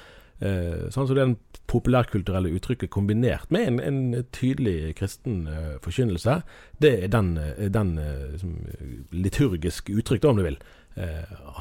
Eh, 0.43 0.89
sånn 0.91 1.07
så 1.07 1.15
det 1.15 1.23
er 1.23 1.29
den 1.31 1.41
populærkulturelle 1.71 2.51
uttrykket 2.57 2.91
kombinert 2.91 3.51
med 3.55 3.69
en, 3.69 3.79
en 3.81 4.25
tydelig 4.35 4.95
kristen 4.99 5.45
eh, 5.47 5.77
forkynnelse, 5.85 6.41
det 6.83 6.93
er 7.05 7.13
den, 7.13 7.37
eh, 7.39 7.69
den 7.71 7.93
eh, 8.03 8.33
liksom, 8.33 8.57
liturgiske 9.15 9.95
uttrykk, 10.03 10.27
om 10.27 10.41
du 10.41 10.47
vil, 10.49 10.59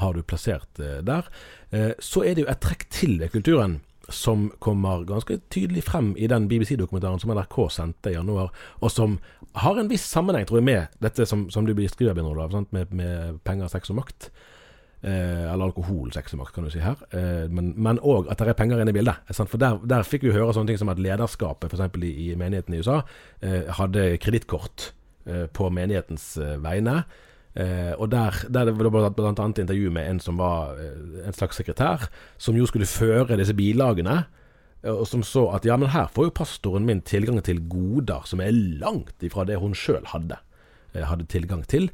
har 0.02 0.14
du 0.14 0.24
plassert 0.24 0.80
eh, 0.80 1.00
der. 1.06 1.30
Eh, 1.72 1.92
så 2.00 2.26
er 2.26 2.36
det 2.36 2.46
jo 2.46 2.52
et 2.52 2.62
trekk 2.64 2.88
til 2.94 3.18
ved 3.22 3.34
kulturen 3.34 3.80
som 4.12 4.50
kommer 4.60 5.06
ganske 5.08 5.38
tydelig 5.54 5.86
frem 5.88 6.12
i 6.20 6.28
den 6.28 6.50
BBC-dokumentaren 6.52 7.22
som 7.22 7.32
NRK 7.32 7.58
sendte 7.72 8.12
i 8.12 8.18
januar, 8.18 8.50
og 8.82 8.92
som 8.92 9.20
har 9.56 9.78
en 9.80 9.92
viss 9.92 10.04
sammenheng, 10.08 10.48
tror 10.48 10.60
jeg, 10.60 10.68
med 10.68 11.04
dette 11.04 11.26
som, 11.28 11.46
som 11.52 11.68
du 11.68 11.74
beskriver, 11.76 12.16
Bjørn 12.18 12.32
Olav. 12.32 12.56
Med, 12.72 12.92
med 12.92 13.40
penger, 13.48 13.72
sex 13.72 13.92
og 13.92 14.02
makt. 14.02 14.30
Eh, 15.02 15.48
eller 15.50 15.66
alkohol, 15.66 16.12
sex 16.14 16.36
og 16.36 16.44
makt, 16.44 16.54
kan 16.56 16.68
du 16.68 16.72
si 16.74 16.84
her. 16.84 17.00
Eh, 17.16 17.48
men 17.52 18.00
òg 18.00 18.30
at 18.32 18.40
det 18.42 18.52
er 18.52 18.60
penger 18.60 18.84
inne 18.84 18.94
i 18.94 19.00
bildet. 19.00 19.32
For 19.40 19.60
der, 19.62 19.80
der 19.88 20.08
fikk 20.08 20.28
vi 20.28 20.36
høre 20.36 20.54
sånne 20.56 20.72
ting 20.72 20.82
som 20.82 20.92
at 20.94 21.02
lederskapet 21.02 21.72
f.eks. 21.72 22.00
I, 22.04 22.14
i 22.28 22.38
menigheten 22.40 22.76
i 22.76 22.84
USA 22.84 23.02
eh, 23.42 23.72
hadde 23.80 24.16
kredittkort 24.24 24.92
eh, 25.26 25.48
på 25.52 25.72
menighetens 25.74 26.34
eh, 26.40 26.58
vegne. 26.64 27.02
Eh, 27.56 27.92
og 27.98 28.10
der, 28.14 28.38
der 28.48 28.70
det 28.70 28.76
blant 28.78 29.40
annet 29.40 29.60
intervju 29.60 29.92
med 29.92 30.08
en 30.08 30.20
som 30.24 30.38
var 30.40 30.78
eh, 30.80 31.26
en 31.28 31.36
slags 31.36 31.60
sekretær, 31.60 32.08
som 32.40 32.56
jo 32.56 32.68
skulle 32.70 32.88
føre 32.88 33.36
disse 33.40 33.56
bilagene. 33.58 34.26
eh, 34.84 34.92
Og 34.94 35.08
som 35.08 35.24
så 35.24 35.50
at 35.56 35.66
ja, 35.68 35.76
men 35.78 35.92
her 35.92 36.08
får 36.08 36.30
jo 36.30 36.38
pastoren 36.40 36.86
min 36.88 37.02
tilgang 37.02 37.42
til 37.44 37.60
goder 37.68 38.24
som 38.26 38.40
er 38.40 38.56
langt 38.56 39.20
ifra 39.22 39.46
det 39.46 39.60
hun 39.60 39.76
sjøl 39.76 40.06
hadde, 40.14 40.40
eh, 40.94 41.04
hadde 41.04 41.28
tilgang 41.28 41.66
til. 41.68 41.90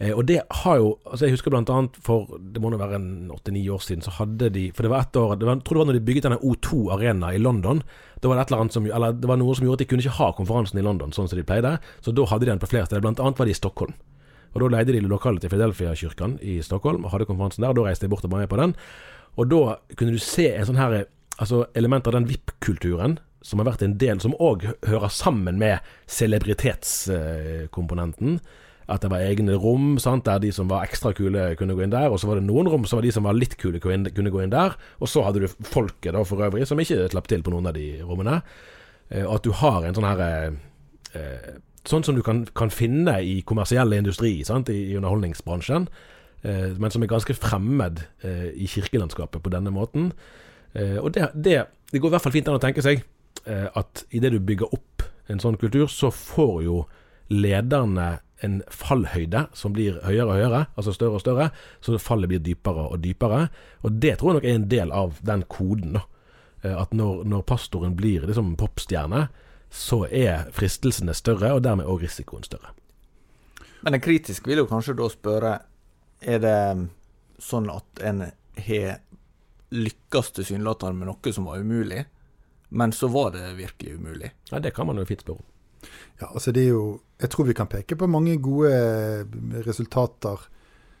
Eh, 0.00 0.12
og 0.14 0.26
det 0.26 0.42
har 0.62 0.76
jo 0.78 0.98
altså 1.10 1.26
Jeg 1.26 1.34
husker 1.34 1.54
annet 1.54 1.96
for 2.02 2.38
det 2.38 2.60
må 2.62 2.70
nå 2.70 2.78
være 2.78 2.94
en 2.94 3.30
åtte-ni 3.34 3.68
år 3.68 3.82
siden, 3.82 4.02
så 4.02 4.10
hadde 4.14 4.50
de 4.54 4.70
For 4.70 4.82
det 4.82 4.90
var 4.90 5.00
ett 5.00 5.16
år 5.16 5.34
var, 5.34 5.56
Jeg 5.56 5.64
tror 5.64 5.74
det 5.74 5.78
var 5.78 5.86
når 5.86 5.98
de 5.98 6.06
bygget 6.06 6.22
denne 6.22 6.38
O2 6.38 6.92
Arena 6.94 7.32
i 7.34 7.38
London. 7.38 7.82
Da 8.20 8.28
var 8.28 8.36
det 8.36 8.42
et 8.42 8.52
eller 8.52 8.60
annet 8.62 8.72
som 8.72 8.86
Eller 8.86 9.12
det 9.12 9.26
var 9.26 9.36
noe 9.36 9.54
som 9.54 9.66
gjorde 9.66 9.82
at 9.82 9.86
de 9.86 9.90
kunne 9.90 10.02
ikke 10.02 10.18
ha 10.18 10.32
konferansen 10.32 10.78
i 10.78 10.82
London 10.86 11.10
sånn 11.10 11.28
som 11.28 11.36
de 11.38 11.42
pleide. 11.42 11.78
Så 12.00 12.14
da 12.14 12.24
hadde 12.26 12.46
de 12.46 12.50
den 12.52 12.62
på 12.62 12.70
flere 12.70 12.86
steder. 12.86 13.02
Blant 13.02 13.18
annet 13.18 13.38
var 13.38 13.46
de 13.46 13.50
i 13.50 13.58
Stockholm. 13.58 13.94
Og 14.54 14.60
Da 14.62 14.68
leide 14.76 14.92
de 14.92 15.00
lokalet 15.00 15.40
til 15.40 15.50
Fidelfia-kirken 15.50 16.38
i 16.42 16.62
Stockholm 16.62 17.04
og 17.04 17.10
hadde 17.12 17.26
konferansen 17.26 17.62
der. 17.62 17.68
og 17.68 17.76
Da 17.76 17.82
reiste 17.88 18.04
jeg 18.06 18.10
bort 18.10 18.24
og 18.24 18.30
var 18.32 18.38
med 18.40 18.48
på 18.48 18.56
den. 18.60 18.74
Og 19.36 19.48
da 19.50 19.76
kunne 19.96 20.12
du 20.12 20.18
se 20.18 20.48
en 20.54 20.66
sånn 20.66 20.76
her 20.80 21.04
Altså 21.38 21.66
element 21.78 22.06
av 22.06 22.12
den 22.16 22.24
VIP-kulturen 22.26 23.18
som 23.46 23.58
har 23.60 23.66
vært 23.68 23.82
en 23.86 23.92
del, 23.96 24.18
som 24.18 24.32
òg 24.42 24.64
hører 24.88 25.08
sammen 25.08 25.54
med 25.60 25.78
celebritetskomponenten. 26.10 28.40
At 28.88 29.02
det 29.04 29.10
var 29.12 29.20
egne 29.20 29.52
rom 29.60 29.98
sant, 30.00 30.24
der 30.24 30.38
de 30.40 30.48
som 30.54 30.68
var 30.70 30.84
ekstra 30.86 31.12
kule, 31.14 31.50
kunne 31.60 31.74
gå 31.76 31.82
inn 31.84 31.92
der. 31.92 32.08
Og 32.10 32.18
så 32.18 32.26
var 32.30 32.36
det 32.40 32.46
noen 32.48 32.68
rom 32.72 32.86
som 32.88 32.96
var 32.98 33.04
de 33.04 33.12
som 33.12 33.24
var 33.28 33.36
litt 33.36 33.56
kule, 33.60 33.80
kunne 33.82 34.30
gå 34.32 34.40
inn 34.42 34.50
der. 34.54 34.72
Og 34.98 35.08
så 35.12 35.22
hadde 35.26 35.40
du 35.44 35.48
folket 35.68 36.12
da 36.16 36.22
for 36.26 36.40
øvrig, 36.46 36.64
som 36.66 36.80
ikke 36.80 37.10
slapp 37.12 37.28
til 37.28 37.42
på 37.44 37.52
noen 37.52 37.66
av 37.68 37.74
de 37.76 38.00
rommene. 38.02 38.40
Eh, 39.10 39.24
Og 39.26 39.34
at 39.36 39.42
du 39.44 39.52
har 39.52 39.84
en 39.84 39.94
sånn 39.94 40.08
her 40.08 40.20
eh, 41.14 41.52
Sånn 41.88 42.04
som 42.04 42.18
du 42.18 42.22
kan, 42.24 42.42
kan 42.58 42.70
finne 42.74 43.16
i 43.24 43.38
kommersiell 43.48 43.94
industri, 43.96 44.34
sant, 44.44 44.68
i, 44.68 44.90
i 44.90 44.96
underholdningsbransjen. 44.98 45.88
Eh, 46.42 46.74
men 46.76 46.92
som 46.92 47.02
er 47.02 47.10
ganske 47.10 47.34
fremmed 47.38 48.04
eh, 48.22 48.50
i 48.54 48.68
kirkelandskapet 48.68 49.42
på 49.42 49.52
denne 49.54 49.72
måten. 49.74 50.12
Eh, 50.76 50.98
og 51.00 51.14
det, 51.16 51.30
det, 51.34 51.62
det 51.92 52.02
går 52.02 52.12
i 52.12 52.16
hvert 52.16 52.26
fall 52.28 52.36
fint 52.36 52.50
an 52.50 52.58
å 52.60 52.62
tenke 52.62 52.84
seg 52.84 53.00
eh, 53.48 53.66
at 53.72 54.04
idet 54.14 54.34
du 54.36 54.40
bygger 54.44 54.74
opp 54.76 55.06
en 55.32 55.40
sånn 55.42 55.58
kultur, 55.60 55.88
så 55.92 56.12
får 56.12 56.56
jo 56.66 56.82
lederne 57.32 58.18
en 58.44 58.60
fallhøyde 58.70 59.46
som 59.56 59.74
blir 59.74 59.98
høyere 60.04 60.28
og 60.28 60.36
høyere, 60.38 60.60
altså 60.78 60.94
større 60.94 61.18
og 61.18 61.24
større, 61.24 61.48
så 61.82 61.98
fallet 62.00 62.30
blir 62.30 62.44
dypere 62.44 62.86
og 62.92 63.02
dypere. 63.02 63.48
Og 63.82 63.98
det 63.98 64.14
tror 64.18 64.30
jeg 64.30 64.38
nok 64.38 64.46
er 64.46 64.58
en 64.60 64.70
del 64.70 64.94
av 64.94 65.18
den 65.26 65.42
koden. 65.50 65.98
da. 65.98 66.04
Eh, 66.62 66.76
At 66.78 66.94
når, 66.94 67.24
når 67.28 67.44
pastoren 67.48 67.96
blir 67.98 68.28
liksom 68.28 68.54
popstjerne, 68.60 69.26
så 69.70 70.04
er 70.06 70.48
fristelsene 70.56 71.14
større, 71.14 71.52
og 71.54 71.62
dermed 71.64 71.88
òg 71.88 72.04
risikoen 72.06 72.46
større. 72.46 72.72
Men 73.82 73.94
en 73.94 74.02
kritisk 74.02 74.48
vil 74.48 74.64
jo 74.64 74.70
kanskje 74.70 74.96
da 74.98 75.06
spørre 75.12 75.58
Er 76.18 76.40
det 76.42 76.88
sånn 77.38 77.68
at 77.70 78.00
en 78.02 78.24
har 78.58 78.96
lykkes 79.70 80.32
tilsynelatende 80.34 80.98
med 80.98 81.06
noe 81.06 81.32
som 81.32 81.46
var 81.46 81.60
umulig, 81.62 82.00
men 82.74 82.90
så 82.92 83.06
var 83.12 83.30
det 83.36 83.52
virkelig 83.54 83.94
umulig? 84.00 84.32
Ja, 84.50 84.58
Det 84.58 84.74
kan 84.74 84.86
man 84.86 84.98
jo 84.98 85.06
fint 85.06 85.22
spørre 85.22 85.38
om. 85.38 85.88
Ja, 86.18 86.26
altså 86.32 86.50
det 86.50 86.64
er 86.64 86.72
jo 86.74 87.00
Jeg 87.20 87.30
tror 87.30 87.46
vi 87.46 87.54
kan 87.54 87.70
peke 87.70 87.96
på 87.96 88.06
mange 88.10 88.36
gode 88.42 89.26
resultater 89.66 90.38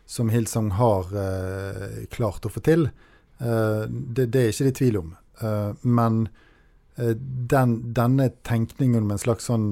som 0.06 0.30
Hillsong 0.30 0.70
har 0.78 1.10
eh, 1.14 2.06
klart 2.10 2.46
å 2.46 2.50
få 2.50 2.60
til. 2.64 2.88
Eh, 3.38 3.82
det, 3.86 4.30
det, 4.32 4.40
er 4.40 4.48
ikke 4.50 4.64
det 4.64 4.76
tvil 4.78 4.96
om. 4.98 5.12
Eh, 5.42 5.74
men 5.82 6.22
eh, 6.26 6.47
den, 6.98 7.74
denne 7.94 8.28
tenkningen 8.42 9.04
om 9.04 9.12
en 9.14 9.20
slags 9.22 9.46
sånn 9.46 9.68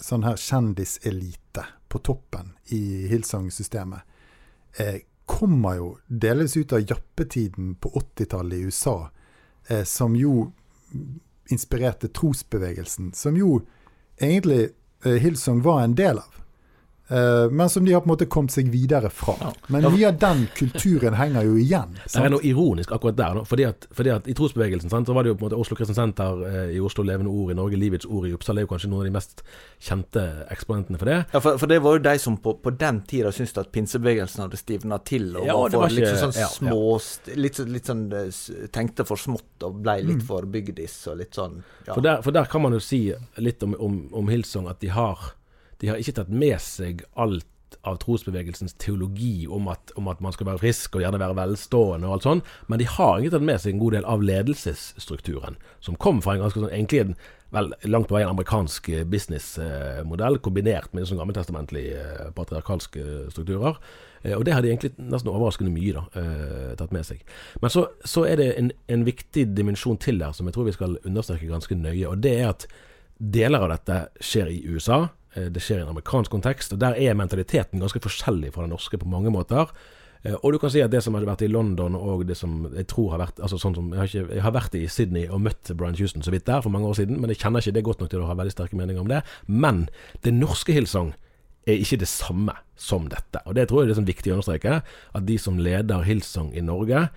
sånn 0.00 0.24
her 0.24 0.36
kjendiselite 0.36 1.64
på 1.88 1.98
toppen 2.04 2.52
i 2.74 3.06
Hillsong-systemet 3.10 4.00
eh, 4.80 5.02
kommer 5.30 5.76
jo 5.78 5.88
delvis 6.06 6.56
ut 6.56 6.72
av 6.72 6.84
jappetiden 6.90 7.74
på 7.74 7.92
80-tallet 8.00 8.58
i 8.58 8.68
USA, 8.70 9.10
eh, 9.68 9.84
som 9.84 10.16
jo 10.16 10.50
inspirerte 11.50 12.08
trosbevegelsen, 12.08 13.12
som 13.12 13.36
jo 13.38 13.60
egentlig 14.18 14.70
eh, 15.04 15.18
Hillsong 15.22 15.62
var 15.62 15.84
en 15.84 15.94
del 15.94 16.18
av. 16.18 16.39
Uh, 17.10 17.50
men 17.50 17.70
som 17.70 17.84
de 17.84 17.92
har 17.92 18.04
på 18.04 18.06
en 18.06 18.12
måte 18.12 18.28
kommet 18.30 18.54
seg 18.54 18.70
videre 18.70 19.10
fra. 19.10 19.34
Ja. 19.40 19.52
Men 19.74 19.88
mye 19.90 20.10
av 20.12 20.18
den 20.22 20.44
kulturen 20.56 21.16
henger 21.18 21.48
jo 21.48 21.56
igjen. 21.58 21.96
Sant? 22.04 22.20
Det 22.20 22.26
er 22.28 22.34
noe 22.36 22.46
ironisk 22.46 22.92
akkurat 22.94 23.18
der. 23.18 23.40
Fordi 23.50 23.66
at, 23.66 23.88
fordi 23.96 24.12
at 24.14 24.28
I 24.30 24.36
trosbevegelsen 24.38 24.92
sant, 24.92 25.10
så 25.10 25.16
var 25.16 25.26
det 25.26 25.32
jo 25.32 25.38
på 25.40 25.44
en 25.44 25.48
måte 25.48 25.58
Oslo 25.58 25.78
Kristen 25.78 25.98
Senter 25.98 26.44
uh, 26.44 26.68
i 26.70 26.78
Oslo, 26.82 27.04
Levende 27.06 27.32
Ord 27.32 27.54
i 27.54 27.58
Norge, 27.58 27.80
Livets 27.80 28.06
Ord 28.06 28.28
i 28.28 28.34
Uppsala 28.36 28.62
er 28.62 28.68
jo 28.68 28.72
kanskje 28.74 28.92
noen 28.92 29.04
av 29.04 29.10
de 29.10 29.14
mest 29.16 29.42
kjente 29.80 30.24
eksponentene 30.54 31.00
for 31.00 31.10
det. 31.10 31.18
Ja, 31.32 31.40
for, 31.42 31.58
for 31.58 31.72
det 31.72 31.80
var 31.82 31.98
jo 31.98 32.04
de 32.04 32.14
som 32.22 32.38
på, 32.44 32.54
på 32.62 32.74
den 32.78 33.02
tida 33.10 33.34
syntes 33.34 33.56
at 33.58 33.72
pinsebevegelsen 33.74 34.44
hadde 34.44 34.60
stivna 34.60 35.00
til 35.02 35.32
og 35.34 35.48
ja, 35.48 35.56
var 35.56 35.74
for 35.74 35.88
ikke, 35.88 35.98
litt 36.04 36.22
sånn 36.22 36.36
ja, 36.36 36.48
små 36.52 36.80
litt, 37.40 37.58
litt, 37.66 37.90
sånn 37.90 38.06
eh, 38.14 38.30
tenkte 38.74 39.06
for 39.08 39.20
smått 39.20 39.66
og 39.66 39.82
ble 39.82 39.98
litt 40.04 40.22
mm. 40.22 40.26
for 40.28 40.46
bygdis 40.50 40.96
og 41.10 41.20
litt 41.22 41.36
sånn 41.38 41.60
for 41.88 42.04
der, 42.04 42.20
for, 42.22 42.34
der, 42.36 42.46
kan 42.50 42.62
man 42.62 42.76
jo 42.76 42.82
si 42.84 43.02
litt 43.40 43.62
om, 43.66 43.74
om, 43.80 44.00
om 44.16 44.30
Hilsong, 44.30 44.68
at 44.70 44.82
de 44.84 44.92
har 44.94 45.32
de 45.80 45.90
har 45.90 46.00
ikke 46.00 46.18
tatt 46.20 46.30
med 46.32 46.58
seg 46.62 47.04
alt 47.14 47.46
av 47.86 48.00
trosbevegelsens 48.02 48.74
teologi 48.82 49.46
om 49.46 49.68
at, 49.70 49.92
om 49.96 50.08
at, 50.10 50.20
man 50.20 50.34
skal 50.34 50.48
være 50.48 50.60
frisk 50.64 50.96
og 50.96 51.04
gjerne 51.04 51.20
være 51.22 51.36
velstående 51.38 52.08
og 52.08 52.16
alt 52.16 52.26
sånn, 52.26 52.40
men 52.68 52.80
de 52.82 52.88
har 52.90 53.20
ikke 53.20 53.34
tatt 53.36 53.46
med 53.46 53.62
seg 53.62 53.74
en 53.74 53.82
god 53.82 53.96
del 53.96 54.08
av 54.10 54.24
ledelsesstrukturen, 54.26 55.60
som 55.84 55.98
kom 56.02 56.18
fra 56.24 56.34
en 56.34 56.42
ganske 56.44 56.60
sånn 56.60 56.72
egentlig 56.72 57.04
en 57.04 57.14
vel, 57.54 57.72
langt 57.90 58.08
på 58.10 58.16
vei 58.16 58.22
en 58.24 58.32
amerikansk 58.34 58.90
businessmodell, 59.10 60.38
kombinert 60.44 60.92
med 60.94 61.08
sånn 61.08 61.20
gammeltestamentlige 61.20 62.02
eh, 62.02 62.30
patriarkalske 62.36 63.06
strukturer. 63.34 63.78
Eh, 64.22 64.36
og 64.36 64.44
det 64.46 64.54
har 64.54 64.64
de 64.64 64.70
egentlig 64.72 64.92
nesten 64.98 65.32
overraskende 65.32 65.72
mye 65.74 65.96
da, 65.96 66.04
eh, 66.20 66.68
tatt 66.78 66.94
med 66.94 67.06
seg. 67.08 67.24
Men 67.62 67.74
så, 67.74 67.88
så 68.06 68.26
er 68.28 68.40
det 68.40 68.50
en, 68.54 68.70
en 68.92 69.06
viktig 69.08 69.48
dimensjon 69.56 69.98
til 70.02 70.22
der 70.22 70.36
som 70.36 70.48
jeg 70.48 70.56
tror 70.56 70.68
vi 70.70 70.76
skal 70.76 70.98
understreke 71.02 71.50
ganske 71.50 71.78
nøye, 71.78 72.06
og 72.10 72.22
det 72.24 72.36
er 72.38 72.52
at 72.52 72.68
deler 73.20 73.66
av 73.66 73.74
dette 73.74 74.04
skjer 74.24 74.52
i 74.52 74.62
USA. 74.70 75.08
Eh, 75.34 75.48
det 75.52 75.62
skjer 75.62 75.80
i 75.80 75.86
en 75.86 75.94
amerikansk 75.94 76.32
kontekst, 76.32 76.74
og 76.74 76.82
der 76.82 76.98
er 76.98 77.18
mentaliteten 77.18 77.82
ganske 77.82 78.02
forskjellig 78.02 78.54
fra 78.54 78.66
den 78.66 78.74
norske 78.74 78.98
på 78.98 79.08
mange 79.08 79.32
måter. 79.34 79.70
Eh, 80.22 80.34
og 80.42 80.52
du 80.52 80.58
kan 80.60 80.72
si 80.72 80.82
at 80.84 80.92
det 80.92 81.02
som 81.04 81.14
har 81.16 81.24
vært 81.28 81.46
i 81.46 81.50
London, 81.50 81.96
og 81.96 82.26
det 82.28 82.36
som 82.36 82.66
jeg 82.74 82.88
tror 82.90 83.14
har 83.14 83.22
vært 83.22 83.40
altså 83.40 83.60
sånn 83.60 83.78
som, 83.78 83.88
jeg 83.94 84.00
har, 84.00 84.10
ikke, 84.10 84.34
jeg 84.36 84.44
har 84.44 84.56
vært 84.56 84.76
i 84.76 84.84
Sydney 84.90 85.30
og 85.30 85.42
møtt 85.46 85.72
Brian 85.78 85.98
Houston 85.98 86.26
så 86.26 86.34
vidt 86.34 86.48
der 86.50 86.64
for 86.64 86.74
mange 86.74 86.90
år 86.90 86.98
siden, 87.00 87.20
men 87.20 87.32
jeg 87.32 87.42
kjenner 87.44 87.64
ikke 87.64 87.78
det 87.78 87.86
godt 87.86 88.04
nok 88.04 88.12
til 88.12 88.24
å 88.24 88.28
ha 88.30 88.36
veldig 88.38 88.54
sterke 88.56 88.78
meninger 88.78 89.04
om 89.04 89.10
det. 89.10 89.22
Men 89.46 89.86
det 90.26 90.34
norske 90.36 90.76
Hillsong 90.76 91.14
er 91.68 91.80
ikke 91.80 92.00
det 92.02 92.10
samme 92.10 92.54
som 92.80 93.08
dette. 93.12 93.42
Og 93.46 93.56
det 93.56 93.68
tror 93.68 93.82
jeg 93.82 93.90
det 93.90 93.94
er 93.94 94.00
sånn 94.00 94.10
viktig 94.10 94.32
å 94.32 94.38
understreke. 94.38 94.78
At 95.14 95.26
de 95.28 95.36
som 95.40 95.60
leder 95.60 96.06
Hillsong 96.06 96.54
i 96.56 96.64
Norge, 96.64 97.08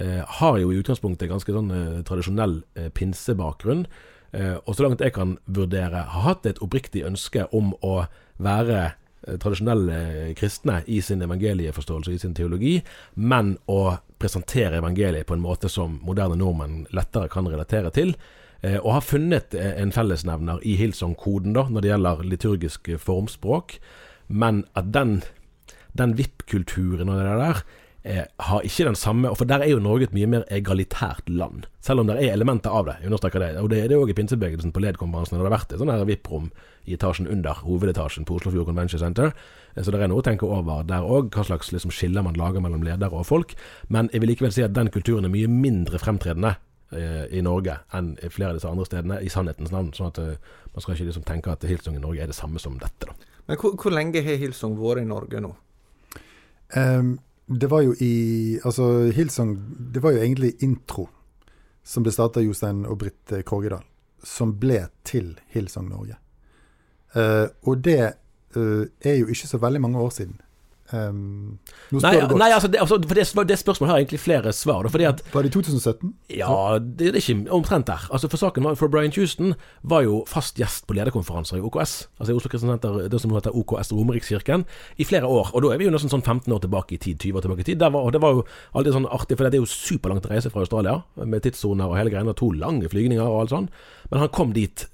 eh, 0.00 0.22
har 0.40 0.58
jo 0.58 0.70
i 0.72 0.80
utgangspunktet 0.80 1.30
ganske 1.30 1.52
sånn 1.52 1.70
eh, 1.74 2.00
tradisjonell 2.08 2.62
eh, 2.74 2.88
pinsebakgrunn. 2.96 3.84
Eh, 4.32 4.56
og 4.64 4.76
så 4.76 4.86
langt 4.86 5.02
jeg 5.02 5.14
kan 5.16 5.36
vurdere, 5.46 6.04
har 6.12 6.26
hatt 6.28 6.46
et 6.46 6.60
oppriktig 6.62 7.02
ønske 7.06 7.46
om 7.56 7.72
å 7.82 8.04
være 8.42 8.78
eh, 8.84 9.38
tradisjonelle 9.42 10.34
kristne 10.38 10.80
i 10.86 11.00
sin 11.02 11.22
evangelieforståelse, 11.26 12.14
i 12.14 12.22
sin 12.22 12.36
teologi, 12.36 12.76
men 13.14 13.56
å 13.66 13.96
presentere 14.20 14.78
evangeliet 14.78 15.26
på 15.26 15.34
en 15.34 15.42
måte 15.42 15.70
som 15.72 15.98
moderne 16.06 16.38
nordmenn 16.38 16.84
lettere 16.94 17.30
kan 17.32 17.48
relatere 17.50 17.90
til. 17.96 18.14
Eh, 18.62 18.78
og 18.78 18.94
har 18.98 19.08
funnet 19.08 19.56
en 19.56 19.92
fellesnevner 19.94 20.62
i 20.62 20.76
Hillsong-koden 20.78 21.56
da, 21.56 21.66
når 21.66 21.82
det 21.82 21.92
gjelder 21.94 22.24
liturgisk 22.28 22.94
formspråk, 23.02 23.78
men 24.28 24.62
at 24.78 24.92
den, 24.94 25.20
den 25.98 26.14
VIP-kulturen 26.18 27.10
og 27.10 27.18
det 27.18 27.38
der 27.40 27.64
eh, 28.02 28.24
har 28.38 28.64
ikke 28.64 28.86
den 28.88 28.96
samme 28.96 29.30
For 29.36 29.48
der 29.48 29.64
er 29.64 29.70
jo 29.72 29.80
Norge 29.82 30.08
et 30.08 30.14
mye 30.16 30.28
mer 30.30 30.44
egalitært 30.52 31.28
land. 31.28 31.66
Selv 31.84 32.00
om 32.00 32.08
det 32.08 32.18
er 32.18 32.34
elementer 32.34 32.70
av 32.70 32.86
det. 32.86 32.96
Jeg 33.00 33.10
understreker 33.10 33.42
det. 33.42 33.50
Og 33.60 33.70
det 33.70 33.82
er 33.82 33.88
det 33.88 33.98
òg 33.98 34.12
i 34.12 34.16
pinsebevegelsen 34.16 34.72
på 34.72 34.82
LED-konferansen. 34.82 35.38
Det 35.38 35.46
har 35.46 35.56
vært 35.56 35.74
et 35.74 35.82
sånn 35.82 36.06
VIP-rom 36.08 36.50
i 36.88 36.96
etasjen 36.96 37.28
under 37.30 37.60
hovedetasjen 37.64 38.26
på 38.26 38.38
Oslofjord 38.38 38.70
Convention 38.70 39.02
Center. 39.02 39.32
Eh, 39.74 39.82
så 39.82 39.92
det 39.92 40.00
er 40.00 40.10
noe 40.12 40.22
å 40.22 40.26
tenke 40.26 40.48
over 40.48 40.82
der 40.88 41.04
òg, 41.04 41.30
hva 41.34 41.46
slags 41.46 41.72
liksom, 41.74 41.92
skiller 41.94 42.26
man 42.26 42.38
lager 42.40 42.64
mellom 42.64 42.84
ledere 42.86 43.16
og 43.16 43.28
folk. 43.28 43.54
Men 43.88 44.10
jeg 44.14 44.24
vil 44.24 44.34
likevel 44.34 44.54
si 44.56 44.66
at 44.66 44.76
den 44.76 44.92
kulturen 44.92 45.28
er 45.28 45.34
mye 45.34 45.50
mindre 45.50 46.00
fremtredende 46.02 46.56
eh, 46.96 47.26
i 47.36 47.44
Norge 47.44 47.80
enn 47.96 48.14
i 48.20 48.32
flere 48.32 48.54
av 48.54 48.60
disse 48.60 48.70
andre 48.70 48.88
stedene, 48.88 49.20
i 49.24 49.32
sannhetens 49.32 49.72
navn. 49.74 49.92
Sånn 49.96 50.12
at 50.12 50.22
man 50.74 50.84
skal 50.84 50.96
ikke 50.96 51.10
liksom 51.10 51.26
tenke 51.28 51.52
at 51.52 51.66
Hilsung 51.68 51.98
i 51.98 52.02
Norge 52.02 52.22
er 52.24 52.30
det 52.30 52.38
samme 52.38 52.62
som 52.62 52.78
dette. 52.80 53.08
Da. 53.10 53.30
Men 53.50 53.58
hvor, 53.58 53.74
hvor 53.74 53.90
lenge 53.90 54.22
har 54.22 54.38
Hilsung 54.38 54.76
vært 54.78 55.02
i 55.02 55.08
Norge 55.10 55.40
nå? 55.42 55.56
Um, 56.70 57.16
det 57.50 57.66
var 57.70 57.82
jo 57.82 57.94
i 57.98 58.60
Altså, 58.64 59.10
Hillsong 59.10 59.56
Det 59.94 60.02
var 60.02 60.14
jo 60.14 60.22
egentlig 60.22 60.54
intro 60.62 61.08
som 61.82 62.04
ble 62.04 62.12
starta 62.12 62.38
av 62.38 62.46
Jostein 62.46 62.84
og 62.86 62.98
Britt 63.00 63.32
Korgedal, 63.48 63.82
som 64.22 64.52
ble 64.60 64.84
til 65.02 65.32
Hillsong 65.50 65.88
Norge. 65.88 66.18
Uh, 67.16 67.48
og 67.66 67.80
det 67.82 68.12
uh, 68.54 68.84
er 69.00 69.16
jo 69.16 69.30
ikke 69.32 69.48
så 69.48 69.58
veldig 69.58 69.80
mange 69.80 69.98
år 69.98 70.12
siden. 70.14 70.36
Um, 70.92 71.58
nei, 71.94 72.16
nei, 72.18 72.48
altså, 72.50 72.68
det, 72.68 72.80
altså 72.82 72.96
det, 72.98 73.14
det, 73.48 73.58
spørsmålet 73.58 73.90
har 73.90 73.98
egentlig 74.00 74.20
flere 74.20 74.52
svar. 74.52 74.86
At, 74.86 75.22
var 75.32 75.42
det 75.42 75.50
i 75.50 75.52
2017? 75.54 76.14
Ja, 76.34 76.78
det, 76.78 77.12
er 77.12 77.18
ikke 77.20 77.52
omtrent 77.54 77.86
der. 77.86 78.08
Altså 78.10 78.28
For 78.28 78.40
saken 78.40 78.64
var, 78.64 78.74
for 78.74 78.90
Brian 78.90 79.12
Houston 79.16 79.54
var 79.82 80.02
jo 80.02 80.24
fast 80.28 80.58
gjest 80.58 80.86
på 80.86 80.96
lederkonferanser 80.98 81.60
i 81.60 81.62
OKS, 81.62 81.94
altså 82.18 82.32
i 82.32 82.36
Oslo 82.36 82.50
Kristent 82.50 82.74
Senter, 82.74 83.08
det 83.12 83.20
som 83.22 83.34
heter 83.34 83.54
OKS 83.54 83.92
Romerikskirken, 83.92 84.66
i 84.96 85.06
flere 85.06 85.26
år. 85.26 85.54
Og 85.54 85.62
da 85.62 85.72
er 85.74 85.80
vi 85.82 85.86
jo 85.86 85.94
nesten 85.94 86.12
sånn 86.12 86.26
15 86.26 86.52
år 86.52 86.64
tilbake 86.66 86.96
i 86.96 87.00
tid, 87.00 87.20
20 87.22 87.38
år 87.38 87.46
tilbake 87.46 87.66
i 87.66 87.70
tid. 87.70 87.86
Var, 87.86 88.02
og 88.02 88.12
det 88.12 88.22
var 88.22 88.38
jo 88.38 88.46
alltid 88.74 88.98
sånn 88.98 89.10
artig, 89.10 89.38
for 89.38 89.46
det 89.46 89.60
er 89.60 89.64
jo 89.64 89.70
superlangt 89.70 90.30
reise 90.30 90.50
fra 90.50 90.66
Australia, 90.66 91.00
med 91.22 91.46
tidssoner 91.46 91.90
og 91.90 91.98
hele 92.00 92.12
greia, 92.12 92.34
to 92.34 92.50
lange 92.56 92.90
flygninger 92.90 93.26
og 93.26 93.44
alt 93.44 93.54
sånn. 93.54 93.72
Men 94.10 94.24
han 94.24 94.34
kom 94.34 94.54
dit 94.56 94.88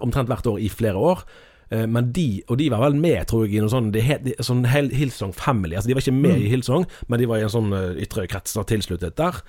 omtrent 0.00 0.30
hvert 0.30 0.46
år 0.46 0.60
i 0.62 0.70
flere 0.72 1.00
år. 1.00 1.26
Eh, 1.72 1.86
men 1.88 2.12
de, 2.12 2.42
og 2.48 2.58
de 2.60 2.68
var 2.72 2.82
vel 2.84 2.98
med, 3.00 3.22
tror 3.30 3.46
jeg, 3.46 3.56
i 3.56 3.62
noe 3.64 3.72
sånn, 3.72 3.92
det, 3.94 4.04
de, 4.26 4.34
sånn 4.44 4.66
Hillsong 4.68 5.32
Family. 5.36 5.78
Altså 5.78 5.90
De 5.90 5.96
var 5.96 6.04
ikke 6.04 6.18
med 6.18 6.36
mm. 6.36 6.42
i 6.44 6.50
Hillsong, 6.52 6.88
men 7.08 7.22
de 7.22 7.28
var 7.30 7.40
i 7.40 7.46
en 7.46 7.54
sånn 7.54 7.72
uh, 7.72 7.94
ytre 8.02 8.26
krets 8.30 8.58
tilsluttet 8.68 9.16
der. 9.20 9.40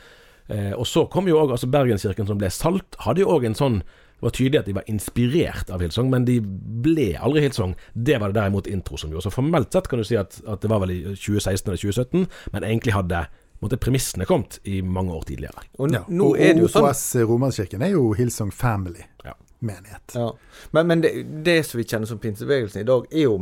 Eh, 0.52 0.72
og 0.72 0.88
så 0.88 1.06
kom 1.12 1.28
jo 1.30 1.40
òg 1.40 1.54
altså 1.56 1.70
Bergenskirken, 1.72 2.28
som 2.30 2.40
ble 2.40 2.52
Salt, 2.54 2.98
hadde 3.04 3.24
jo 3.24 3.36
òg 3.36 3.50
en 3.50 3.60
sånn 3.60 3.84
det 3.84 4.30
var 4.30 4.36
tydelig 4.38 4.60
at 4.62 4.68
de 4.70 4.74
var 4.78 4.86
inspirert 4.88 5.72
av 5.76 5.82
Hillsong, 5.84 6.08
men 6.08 6.24
de 6.24 6.38
ble 6.40 7.10
aldri 7.20 7.42
Hillsong. 7.44 7.74
Det 7.92 8.16
var 8.24 8.32
det 8.32 8.38
derimot 8.38 8.70
Intro 8.72 8.96
som 8.96 9.12
gjorde. 9.12 9.26
Så 9.26 9.34
formelt 9.36 9.76
sett 9.76 9.90
kan 9.92 10.00
du 10.00 10.06
si 10.08 10.16
at, 10.16 10.38
at 10.48 10.64
det 10.64 10.70
var 10.72 10.80
vel 10.80 10.94
i 10.94 11.00
2016 11.12 11.68
eller 11.68 11.82
2017, 11.82 12.30
men 12.54 12.68
egentlig 12.70 12.96
hadde 12.96 13.26
måtte 13.60 13.82
premissene 13.84 14.24
kommet 14.28 14.62
i 14.64 14.80
mange 14.80 15.12
år 15.12 15.28
tidligere. 15.28 15.66
Og, 15.76 15.92
ja, 15.92 16.06
nå 16.08 16.30
og, 16.30 16.40
er 16.40 16.56
det 16.56 16.64
jo 16.64 16.72
sånn 16.72 16.88
OKS 16.88 17.04
Romerskirken 17.28 17.84
er 17.84 17.98
jo 17.98 18.14
Hillsong 18.16 18.56
Family. 18.56 19.04
Ja 19.28 19.36
menighet. 19.64 20.16
Ja. 20.16 20.30
Men, 20.72 20.88
men 20.88 21.02
det, 21.02 21.14
det, 21.46 21.64
som 21.68 21.80
vi 21.80 21.88
kjenner 21.88 22.10
som 22.10 22.20
pinsebevegelsen 22.20 22.84
i 22.84 22.88
dag, 22.88 23.08
er 23.12 23.28
jo 23.28 23.38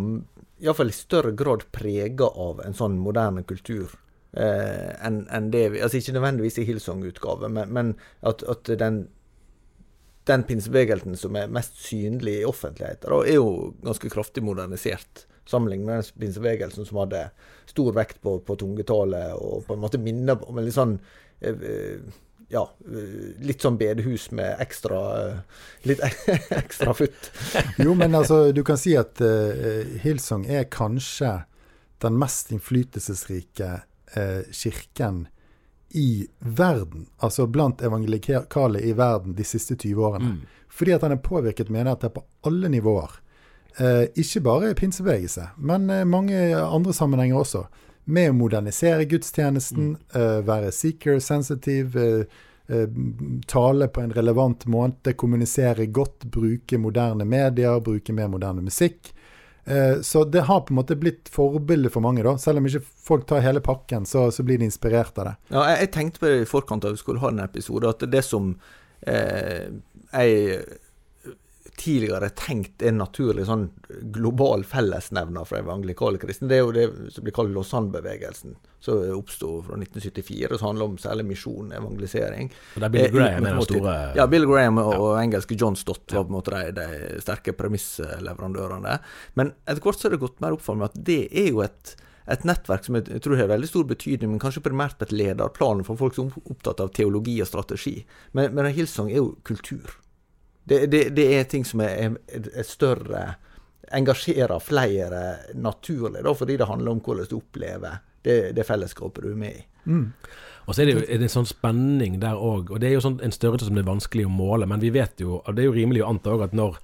iallfall 0.61 0.93
i 0.93 0.95
større 0.95 1.31
grad 1.37 1.65
prega 1.73 2.29
av 2.29 2.61
en 2.65 2.77
sånn 2.77 2.99
moderne 3.01 3.43
kultur. 3.47 3.93
Eh, 4.31 4.91
enn 5.03 5.25
en 5.27 5.49
det 5.51 5.65
vi, 5.73 5.81
altså 5.83 5.99
Ikke 5.99 6.13
nødvendigvis 6.15 6.61
i 6.61 6.67
Hillsong-utgave, 6.69 7.49
men, 7.51 7.73
men, 7.75 7.89
at, 8.21 8.45
at 8.47 8.69
den, 8.79 9.03
den 10.29 10.45
pinsebevegelsen 10.47 11.17
som 11.19 11.35
er 11.35 11.51
mest 11.51 11.81
synlig 11.83 12.37
i 12.39 12.47
offentligheten, 12.47 13.11
er 13.25 13.35
jo 13.35 13.73
ganske 13.83 14.13
kraftig 14.13 14.45
modernisert. 14.47 15.25
Sammenlignet 15.49 15.87
med 15.89 16.03
den 16.05 16.25
pinsebevegelsen 16.25 16.87
som 16.87 17.01
hadde 17.01 17.25
stor 17.67 17.91
vekt 17.97 18.21
på, 18.23 18.37
på 18.45 18.55
tungetale 18.61 19.31
og 19.35 19.65
på 19.67 19.75
en 19.75 19.81
måte 19.83 19.99
minner 19.99 20.39
om 20.47 20.59
en 20.59 20.67
litt 20.67 20.77
sånn 20.77 20.99
eh, 21.41 21.55
eh 21.55 22.19
ja, 22.51 22.63
eh, 22.85 23.43
litt 23.45 23.63
sånn 23.63 23.77
bedehus 23.79 24.29
med 24.35 24.59
ekstra 24.63 25.01
eh, 25.19 25.37
litt 25.87 26.01
ekstra 26.61 26.93
futt. 26.93 27.31
jo, 27.79 27.95
men 27.95 28.15
altså, 28.15 28.43
du 28.51 28.63
kan 28.67 28.79
si 28.79 28.95
at 28.99 29.21
uh, 29.23 29.87
Hillsong 30.03 30.45
er 30.51 30.67
kanskje 30.71 31.41
den 32.03 32.17
mest 32.19 32.51
innflytelsesrike 32.51 33.69
uh, 34.17 34.41
kirken 34.51 35.25
i 35.95 36.27
verden, 36.39 37.07
altså 37.19 37.47
blant 37.51 37.83
evangelikale 37.83 38.79
i 38.79 38.93
verden 38.95 39.35
de 39.35 39.45
siste 39.47 39.75
20 39.75 40.05
årene. 40.07 40.35
Mm. 40.35 40.65
Fordi 40.71 40.95
at 40.95 41.03
han 41.03 41.15
er 41.15 41.23
påvirket 41.23 41.71
menigheter 41.71 42.13
på 42.15 42.23
alle 42.47 42.71
nivåer. 42.71 43.19
Uh, 43.79 44.07
ikke 44.19 44.43
bare 44.43 44.75
pinsebevegelse, 44.75 45.53
men 45.57 45.87
mange 46.11 46.39
andre 46.59 46.95
sammenhenger 46.95 47.39
også 47.39 47.65
med 48.05 48.31
å 48.31 48.37
modernisere 48.37 49.05
gudstjenesten, 49.09 49.93
mm. 49.95 50.15
uh, 50.15 50.39
være 50.47 50.71
seeker 50.75 51.19
sensitive, 51.23 52.01
uh, 52.01 52.41
eh, 52.71 52.87
tale 53.47 53.87
på 53.87 54.01
en 54.01 54.13
relevant 54.15 54.65
måte, 54.65 55.13
kommunisere 55.13 55.85
godt, 55.85 56.23
bruke 56.23 56.79
moderne 56.81 57.25
medier, 57.27 57.79
bruke 57.83 58.13
mer 58.15 58.31
moderne 58.31 58.63
musikk. 58.65 59.13
Eh, 59.63 60.01
så 60.01 60.23
det 60.23 60.41
har 60.41 60.61
på 60.61 60.73
en 60.73 60.75
måte 60.75 60.95
blitt 60.95 61.29
forbilde 61.29 61.89
for 61.89 62.01
mange, 62.01 62.23
da. 62.25 62.35
Selv 62.41 62.61
om 62.61 62.67
ikke 62.67 62.81
folk 62.81 63.27
tar 63.29 63.43
hele 63.45 63.61
pakken, 63.63 64.05
så, 64.09 64.29
så 64.31 64.43
blir 64.43 64.57
de 64.57 64.67
inspirert 64.69 65.17
av 65.21 65.31
det. 65.31 65.35
Ja, 65.53 65.65
jeg, 65.69 65.79
jeg 65.85 65.91
tenkte 65.95 66.23
på 66.23 66.29
det 66.29 66.39
i 66.41 66.49
forkant 66.49 66.87
av 66.87 66.95
vi 66.95 67.01
skulle 67.01 67.21
ha 67.21 67.31
en 67.31 67.43
episode, 67.43 67.89
at 67.89 68.05
det 68.11 68.23
som 68.25 68.55
eh, 69.07 69.69
jeg 70.11 70.63
tidligere 71.81 72.29
tenkt 72.37 72.83
er 72.83 72.91
en 72.91 72.99
naturlig 73.01 73.47
sånn 73.47 73.63
global 74.13 74.63
fellesnevner 74.67 75.47
for 75.49 75.59
evangelikale 75.59 76.19
kristne, 76.21 76.49
det 76.51 76.59
er 76.59 76.61
jo 76.61 76.75
det 76.75 77.13
som 77.15 77.25
blir 77.25 77.35
kalt 77.35 77.53
Lausanne-bevegelsen, 77.55 78.53
som 78.81 79.01
oppsto 79.15 79.49
fra 79.65 79.79
1974, 79.79 80.59
som 80.59 80.71
handler 80.71 80.91
om 80.91 80.99
særlig 81.01 81.25
misjon, 81.31 81.73
evangelisering. 81.77 82.51
Og 82.75 82.83
det 82.83 82.89
er 82.89 82.93
Bill 82.95 83.07
Eh, 83.07 83.15
Graham 83.15 83.47
er 83.47 83.57
den 83.57 83.65
store 83.65 83.95
Ja, 84.19 84.27
Bill 84.29 84.45
Graham 84.49 84.77
og, 84.83 84.93
og 84.93 85.17
engelske 85.21 85.57
John 85.57 85.75
Stott 85.79 86.05
var 86.13 86.27
på 86.27 86.31
en 86.31 86.37
måte 86.37 86.53
de, 86.53 86.77
de 86.77 87.23
sterke 87.23 87.55
premissleverandørene. 87.57 88.99
Men 89.39 89.53
etter 89.65 89.81
hvert 89.83 89.99
så 89.99 90.07
har 90.07 90.15
det 90.15 90.23
gått 90.23 90.41
mer 90.43 90.57
opp 90.57 90.63
for 90.65 90.77
meg 90.77 90.91
at 90.91 91.03
det 91.11 91.25
er 91.31 91.51
jo 91.51 91.65
et 91.65 91.97
et 92.31 92.43
nettverk 92.47 92.85
som 92.85 92.95
jeg 92.95 93.19
tror 93.25 93.39
har 93.39 93.49
veldig 93.49 93.67
stor 93.67 93.87
betydning, 93.89 94.29
men 94.29 94.39
kanskje 94.39 94.63
primært 94.63 94.93
på 94.99 95.07
et 95.07 95.15
lederplan 95.15 95.81
for 95.83 95.99
folk 95.99 96.15
som 96.15 96.29
er 96.29 96.53
opptatt 96.53 96.79
av 96.83 96.93
teologi 96.95 97.39
og 97.41 97.49
strategi. 97.49 97.95
Men, 98.37 98.53
men 98.55 98.69
Hillsong 98.71 99.09
er 99.11 99.19
jo 99.19 99.33
kultur. 99.47 99.97
Det, 100.63 100.85
det, 100.91 101.01
det 101.17 101.25
er 101.35 101.47
ting 101.49 101.65
som 101.67 101.81
er, 101.83 102.17
er, 102.29 102.51
er 102.53 102.67
større 102.67 103.23
Engasjerer 103.91 104.61
flere 104.63 105.21
naturlig, 105.59 106.21
da, 106.23 106.31
fordi 106.37 106.55
det 106.61 106.67
handler 106.69 106.93
om 106.93 107.01
hvordan 107.03 107.27
du 107.27 107.33
opplever 107.41 107.97
det, 108.23 108.53
det 108.55 108.63
fellesskapet 108.63 109.25
du 109.25 109.33
er 109.33 109.41
med 109.41 109.57
i. 109.57 109.65
Og 110.69 110.75
så 110.75 110.83
er 110.83 110.87
det 110.87 110.93
jo 110.95 111.01
er 111.03 111.19
det 111.19 111.27
en 111.27 111.33
sånn 111.33 111.49
spenning 111.49 112.19
der 112.21 112.39
òg. 112.39 112.71
Og 112.71 112.79
det 112.81 112.87
er 112.87 112.95
jo 112.95 113.03
sånn 113.03 113.19
en 113.25 113.33
størrelse 113.35 113.67
som 113.67 113.75
det 113.75 113.83
er 113.83 113.89
vanskelig 113.89 114.27
å 114.27 114.31
måle. 114.31 114.67
Men 114.69 114.79
vi 114.83 114.93
vet 114.93 115.19
jo, 115.23 115.41
og 115.41 115.57
det 115.57 115.65
er 115.65 115.67
jo 115.71 115.75
rimelig 115.75 116.05
å 116.05 116.11
anta 116.13 116.35
òg 116.35 116.45
at 116.45 116.55
når, 116.55 116.77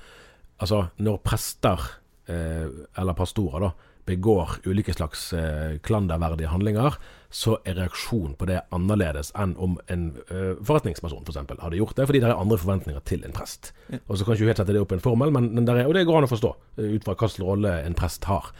altså, 0.66 0.82
når 1.00 1.22
prester, 1.24 1.86
eh, 2.28 2.66
eller 2.98 3.18
pastorer, 3.18 3.68
da, 3.70 3.94
begår 4.08 4.58
ulike 4.66 4.96
slags 4.96 5.30
eh, 5.38 5.78
klanderverdige 5.84 6.52
handlinger, 6.52 6.98
så 7.30 7.58
er 7.68 7.76
reaksjonen 7.80 8.36
på 8.40 8.48
det 8.50 8.62
annerledes 8.76 9.34
enn 9.40 9.56
om 9.60 9.76
en 9.92 10.10
uh, 10.32 10.60
forretningsperson 10.64 11.26
f.eks. 11.26 11.40
For 11.40 11.64
hadde 11.66 11.80
gjort 11.80 11.98
det, 11.98 12.06
fordi 12.10 12.22
det 12.24 12.30
er 12.30 12.40
andre 12.40 12.60
forventninger 12.62 13.04
til 13.10 13.26
en 13.28 13.36
prest. 13.36 13.74
Og 14.06 14.16
så 14.16 14.24
kan 14.24 14.38
ikke 14.38 14.52
helt 14.52 14.62
sette 14.62 14.76
det 14.76 14.84
opp 14.84 14.94
i 14.96 15.00
en 15.00 15.04
formel, 15.04 15.34
men, 15.36 15.50
men 15.56 15.68
der 15.68 15.82
er, 15.82 15.90
og 15.90 15.98
det 15.98 16.06
går 16.08 16.22
an 16.22 16.30
å 16.30 16.32
forstå, 16.32 16.54
eh, 16.80 16.94
ut 16.96 17.08
fra 17.08 17.18
hvilken 17.20 17.48
rolle 17.48 17.74
en 17.84 17.98
prest 17.98 18.30
har. 18.32 18.54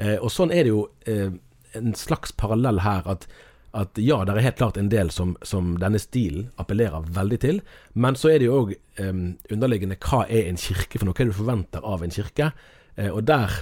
Uh, 0.00 0.16
og 0.16 0.30
sånn 0.32 0.54
er 0.54 0.64
det 0.64 0.72
jo 0.72 0.86
uh, 1.08 1.28
en 1.76 1.92
slags 1.98 2.32
parallell 2.36 2.80
her, 2.84 3.04
at 3.16 3.28
at 3.76 3.98
ja, 4.00 4.22
det 4.24 4.32
er 4.32 4.46
helt 4.46 4.56
klart 4.56 4.78
en 4.80 4.88
del 4.88 5.10
som, 5.12 5.34
som 5.44 5.74
denne 5.80 5.98
stilen 6.00 6.48
appellerer 6.60 7.10
veldig 7.12 7.38
til. 7.42 7.58
Men 7.92 8.16
så 8.16 8.30
er 8.32 8.40
det 8.40 8.48
jo 8.48 8.60
òg 8.62 8.70
um, 9.02 9.34
underliggende 9.52 9.98
hva 10.00 10.22
er 10.32 10.48
en 10.48 10.60
kirke 10.60 10.96
for 10.96 11.04
noe? 11.08 11.12
Hva 11.12 11.26
er 11.26 11.28
det 11.28 11.34
du 11.34 11.40
forventer 11.42 11.84
av 11.84 12.04
en 12.04 12.14
kirke? 12.14 12.50
Eh, 12.96 13.10
og 13.10 13.26
der 13.28 13.52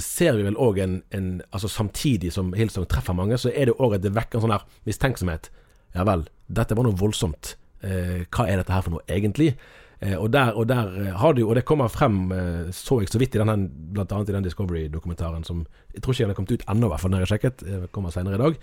ser 0.00 0.38
vi 0.38 0.46
vel 0.46 0.56
òg 0.60 0.78
en, 0.80 0.94
en 1.12 1.28
Altså 1.52 1.68
samtidig 1.68 2.32
som 2.32 2.54
Hillsong 2.56 2.86
treffer 2.88 3.16
mange, 3.16 3.36
så 3.40 3.52
er 3.52 3.68
det 3.68 3.76
òg 3.76 3.98
at 3.98 4.04
det 4.04 4.14
vekker 4.16 4.38
en 4.38 4.46
sånn 4.46 4.54
her 4.56 4.66
mistenksomhet. 4.88 5.50
Ja 5.94 6.06
vel, 6.08 6.26
dette 6.48 6.76
var 6.76 6.86
noe 6.86 6.98
voldsomt. 6.98 7.54
Eh, 7.84 8.24
hva 8.32 8.46
er 8.48 8.62
dette 8.62 8.72
her 8.72 8.84
for 8.86 8.96
noe 8.96 9.04
egentlig? 9.12 9.52
Eh, 10.00 10.16
og 10.16 10.30
der, 10.34 10.56
og 10.56 10.66
der 10.68 10.90
eh, 11.00 11.12
har 11.20 11.36
du 11.36 11.44
og 11.44 11.54
det 11.58 11.66
kommer 11.68 11.92
frem, 11.92 12.32
eh, 12.32 12.72
så 12.74 13.00
jeg 13.02 13.12
så 13.12 13.20
vidt 13.20 13.36
i 13.36 13.42
denne, 13.42 13.68
blant 13.94 14.12
annet 14.12 14.32
i 14.32 14.36
den 14.36 14.48
Discovery-dokumentaren 14.48 15.44
som 15.46 15.66
Jeg 15.94 16.02
tror 16.02 16.14
ikke 16.16 16.24
den 16.24 16.32
har 16.32 16.40
kommet 16.40 16.56
ut 16.56 16.66
ennå, 16.68 16.88
i 16.88 16.92
hvert 16.94 17.04
fall 17.04 17.14
når 17.14 17.24
jeg 17.24 17.32
sjekket. 17.34 17.62
eh, 17.68 17.86
kommer 17.92 18.10
senere 18.10 18.40
i 18.40 18.42
dag 18.42 18.58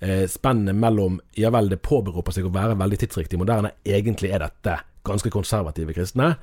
eh, 0.00 0.24
spennet 0.30 0.76
mellom 0.76 1.20
ja 1.38 1.50
vel, 1.54 1.70
det 1.70 1.82
påberoper 1.84 2.34
seg 2.34 2.48
å 2.48 2.54
være 2.54 2.78
veldig 2.80 2.98
tidsriktig 3.04 3.38
moderne, 3.40 3.74
egentlig 3.86 4.32
er 4.34 4.44
dette 4.44 4.80
ganske 5.04 5.30
konservative 5.32 5.94
kristne. 5.96 6.34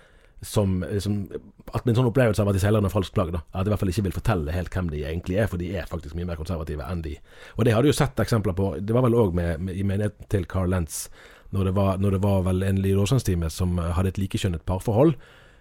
Som, 0.42 0.80
som 0.98 1.28
At 1.70 1.86
min 1.86 1.94
sånn 1.94 2.08
opplevelse 2.10 2.42
av 2.42 2.50
at 2.50 2.56
de 2.58 2.62
selger 2.64 2.82
noen 2.82 2.94
falsk 2.94 3.14
plagg, 3.14 3.30
da. 3.36 3.44
At 3.54 3.66
de 3.66 3.70
i 3.70 3.74
hvert 3.74 3.84
fall 3.84 3.92
ikke 3.94 4.06
vil 4.08 4.16
fortelle 4.16 4.56
helt 4.56 4.74
hvem 4.74 4.88
de 4.90 5.04
egentlig 5.06 5.38
er, 5.38 5.50
for 5.52 5.62
de 5.62 5.68
er 5.78 5.90
faktisk 5.90 6.18
mye 6.18 6.26
mer 6.32 6.40
konservative 6.40 6.88
enn 6.88 7.04
de. 7.06 7.14
Og 7.58 7.68
det 7.68 7.76
har 7.76 7.86
du 7.86 7.92
jo 7.92 7.98
sett 7.98 8.18
eksempler 8.24 8.58
på. 8.58 8.72
Det 8.82 8.96
var 8.96 9.06
vel 9.06 9.18
òg 9.22 9.38
i 9.38 9.86
menigheten 9.86 10.32
til 10.34 10.48
Carl 10.50 10.74
Lentz, 10.74 11.06
når 11.54 11.70
det 11.70 11.76
var, 11.78 12.02
når 12.02 12.18
det 12.18 12.24
var 12.24 12.42
vel 12.48 12.66
en 12.66 12.82
Lillåsens-time 12.82 13.52
som 13.54 13.78
hadde 13.78 14.16
et 14.16 14.22
likekjønnet 14.24 14.66
parforhold. 14.66 15.14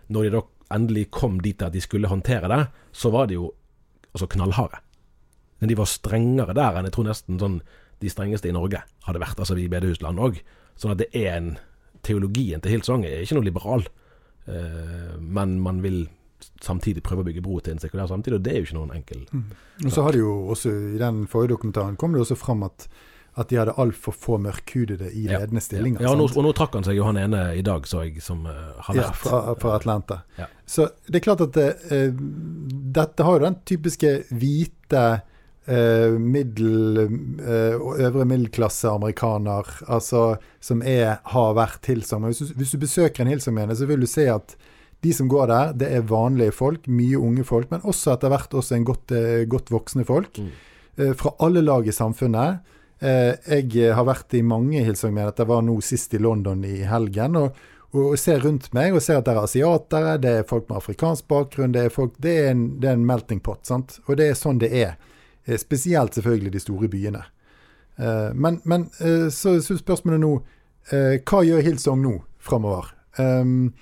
Når 0.09 0.27
de 0.27 0.33
da 0.39 0.45
endelig 0.75 1.11
kom 1.13 1.41
dit 1.45 1.63
at 1.63 1.75
de 1.75 1.83
skulle 1.83 2.09
håndtere 2.09 2.49
det, 2.49 2.63
så 2.97 3.11
var 3.13 3.29
de 3.29 3.37
jo 3.37 3.51
altså 4.15 4.31
knallharde. 4.31 4.81
Men 5.61 5.69
de 5.69 5.77
var 5.77 5.91
strengere 5.91 6.57
der 6.57 6.79
enn 6.79 6.89
jeg 6.89 6.97
tror 6.97 7.11
nesten 7.11 7.41
sånn 7.41 7.61
de 8.01 8.09
strengeste 8.09 8.49
i 8.49 8.55
Norge 8.57 8.81
hadde 9.05 9.21
vært, 9.21 9.39
altså 9.43 9.57
vi 9.59 9.67
i 9.67 9.73
bedehusland 9.73 10.21
òg. 10.23 10.41
Sånn 10.81 10.95
at 10.95 11.03
det 11.03 11.11
er 11.13 11.35
en 11.37 11.51
Teologien 12.01 12.63
til 12.65 12.73
Hilsong 12.73 13.03
er 13.05 13.21
ikke 13.21 13.37
noe 13.37 13.45
liberal, 13.45 13.83
eh, 13.85 14.00
men 15.21 15.61
man 15.61 15.83
vil 15.83 16.09
samtidig 16.65 17.03
prøve 17.05 17.23
å 17.23 17.27
bygge 17.29 17.43
bro 17.45 17.59
til 17.61 17.75
en 17.75 17.81
sekulær 17.83 18.09
samtid, 18.11 18.35
og 18.37 18.43
det 18.45 18.53
er 18.53 18.59
jo 18.61 18.67
ikke 18.69 18.77
noen 18.79 18.93
enkel 18.97 19.23
Og 19.85 19.93
så 19.93 20.03
har 20.07 20.13
det 20.17 20.21
jo 20.23 20.33
også, 20.53 20.73
i 20.97 20.99
den 21.01 21.27
forrige 21.29 21.55
dokumentaren, 21.55 21.97
kom 22.01 22.13
det 22.17 22.21
også 22.25 22.37
fram 22.41 22.63
at, 22.65 22.87
at 23.41 23.49
de 23.53 23.59
hadde 23.61 23.75
altfor 23.81 24.13
få 24.17 24.39
mørkhudede 24.43 25.11
i 25.13 25.27
Ja. 25.29 25.39
ledende 25.39 25.61
stillinger. 25.61 26.01
Ja, 26.05 26.11
og 26.13 26.19
nå, 26.19 26.29
og 26.35 26.45
nå 26.49 26.53
trakk 26.57 26.75
han 26.75 26.85
seg 26.85 26.97
jo 26.97 27.05
han 27.09 27.17
ene 27.21 27.43
i 27.57 27.63
dag, 27.63 27.87
så 27.89 28.03
jeg, 28.05 28.21
som 28.25 28.45
uh, 28.49 28.53
har 28.89 28.97
Ja, 28.97 29.09
vært 29.11 29.21
fra, 29.23 29.41
fra 29.61 29.75
Atlanta. 29.79 30.23
Ja. 30.41 30.49
Så 30.67 30.89
det 31.09 31.21
er 31.21 31.27
klart 31.29 31.45
at 31.45 31.53
det, 31.57 31.69
eh, 31.93 32.11
dette 33.01 33.25
har 33.27 33.39
jo 33.39 33.45
den 33.47 33.61
typiske 33.69 34.15
hvite 34.33 35.05
eh, 35.15 35.21
middel, 36.19 36.99
eh, 36.99 37.77
øvre 38.07 38.25
middelklasse 38.27 38.89
amerikaner, 38.91 39.67
altså 39.89 40.37
som 40.61 40.83
er, 40.83 41.19
har 41.25 41.55
vært 41.55 41.87
Hillsong. 41.87 42.25
Hvis 42.31 42.53
hvis 42.57 42.73
du 42.75 42.79
besøker 42.79 43.23
en 43.25 43.29
Hillsong-menighet, 43.33 43.79
så 43.79 43.87
vil 43.87 44.01
du 44.01 44.07
se 44.11 44.27
at 44.33 44.57
de 45.03 45.13
som 45.17 45.29
går 45.33 45.47
der, 45.49 45.73
det 45.81 45.89
er 45.97 46.03
vanlige 46.09 46.53
folk, 46.53 46.87
mye 46.89 47.17
unge 47.21 47.45
folk, 47.45 47.71
men 47.71 47.81
også 47.89 48.13
etter 48.17 48.29
hvert 48.29 48.51
også 48.53 48.77
en 48.77 48.85
godt, 48.85 49.13
eh, 49.17 49.45
godt 49.49 49.71
voksne 49.73 50.05
folk. 50.05 50.39
Mm. 50.39 50.51
eh, 50.99 51.13
Fra 51.15 51.35
alle 51.41 51.63
lag 51.63 51.87
i 51.89 51.93
samfunnet. 51.93 52.61
Eh, 53.01 53.35
Jeg 53.49 53.95
har 53.95 54.05
vært 54.05 54.35
i 54.35 54.43
mange 54.43 54.83
Hillsong-menigheter. 54.85 55.45
Jeg 55.45 55.49
var 55.49 55.63
nå 55.63 55.81
sist 55.81 56.15
i 56.15 56.19
London 56.19 56.65
i 56.65 56.83
helgen. 56.85 57.37
og 57.37 57.53
og 57.93 58.17
ser 58.19 58.39
rundt 58.39 58.69
meg 58.73 58.95
og 58.95 59.03
ser 59.03 59.17
at 59.19 59.25
det 59.25 59.33
er 59.35 59.43
asiatere, 59.43 60.21
det 60.23 60.31
er 60.31 60.45
folk 60.47 60.69
med 60.69 60.77
afrikansk 60.79 61.25
bakgrunn, 61.27 61.73
det 61.73 61.81
er, 61.87 61.89
folk, 61.91 62.13
det 62.23 62.37
er, 62.39 62.51
en, 62.53 62.79
det 62.79 62.87
er 62.89 62.93
en 62.93 63.05
melting 63.07 63.41
pot. 63.43 63.67
sant? 63.67 63.99
Og 64.07 64.15
det 64.17 64.29
er 64.31 64.35
sånn 64.39 64.61
det 64.61 64.71
er. 64.71 64.93
Eh, 65.51 65.59
Spesielt 65.59 66.15
selvfølgelig 66.15 66.53
de 66.53 66.61
store 66.61 66.89
byene. 66.89 67.23
Eh, 67.99 68.35
Men, 68.35 68.61
men 68.65 68.91
eh, 69.01 69.29
så, 69.29 69.61
så 69.63 69.77
spørsmålet 69.79 70.21
nå 70.21 70.41
Hva 70.91 71.43
gjør 71.45 71.61
Hillsong 71.63 72.01
nå 72.03 72.15
framover? 72.43 72.87
Um, 73.21 73.73